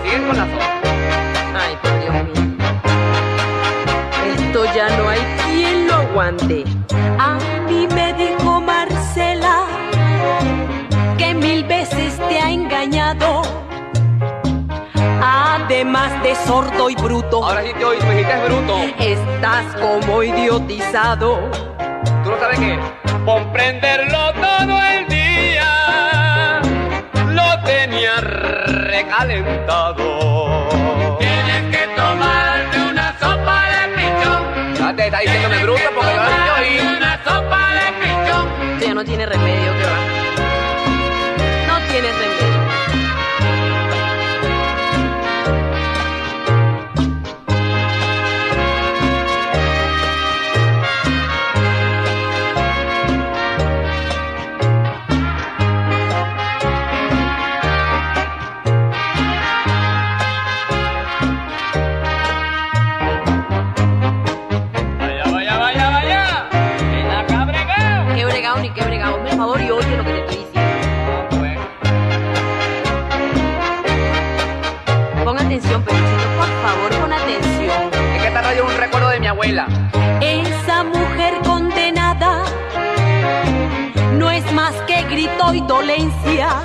Siguen 0.09 0.27
con 0.27 0.37
la 0.37 0.45
sopa. 0.45 0.81
Ay, 1.55 1.77
por 1.81 1.99
Dios 2.01 2.13
mío. 2.25 2.43
Esto 4.33 4.65
ya 4.75 4.89
no 4.97 5.09
hay 5.09 5.19
quien 5.45 5.87
lo 5.87 5.93
aguante. 5.95 6.63
A 7.19 7.37
mí 7.67 7.87
me 7.93 8.13
dijo 8.13 8.61
Marcela 8.61 9.65
que 11.17 11.33
mil 11.33 11.63
veces 11.65 12.19
te 12.27 12.39
ha 12.39 12.49
engañado. 12.49 13.41
Además 15.21 16.23
de 16.23 16.35
sordo 16.35 16.89
y 16.89 16.95
bruto. 16.95 17.43
Ahora 17.43 17.63
sí 17.63 17.71
te 17.77 17.85
oí, 17.85 17.97
me 18.01 18.15
dijiste 18.15 18.45
bruto. 18.45 18.77
Estás 18.99 19.65
como 19.75 20.23
idiotizado. 20.23 21.39
¿Tú 22.23 22.31
no 22.31 22.39
sabes 22.39 22.59
qué? 22.59 22.79
Comprenderlo 23.25 24.33
todo 24.33 24.81
el 24.81 25.07
día. 25.07 25.18
Recalentado. 28.21 30.07
Tienes 31.19 31.77
que 31.77 31.87
tomarte 31.95 32.79
una 32.91 33.17
sopa 33.19 33.63
de 33.69 33.87
pichón. 33.95 34.75
Ya 34.75 34.95
te 34.95 35.05
está 35.05 35.19
diciéndome 35.19 35.63
bruto 35.63 35.89
porque 35.95 36.13
yo 36.15 36.53
oí. 36.59 36.79
Una 36.97 37.23
sopa 37.23 37.61
de 37.73 37.87
pichón. 38.01 38.45
Esto 38.73 38.85
ya 38.85 38.93
no 38.93 39.03
tiene 39.03 39.25
remedio, 39.25 39.71
¿qué 39.77 39.83
va? 39.85 40.08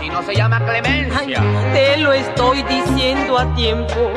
Si 0.01 0.09
no 0.09 0.23
se 0.23 0.35
llama 0.35 0.65
clemencia. 0.65 1.43
Te 1.75 1.99
lo 1.99 2.15
estoy 2.15 2.63
diciendo 2.63 3.39
a 3.39 3.55
tiempo, 3.55 4.11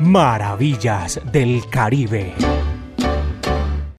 Maravillas 0.00 1.20
del 1.30 1.68
Caribe. 1.68 2.34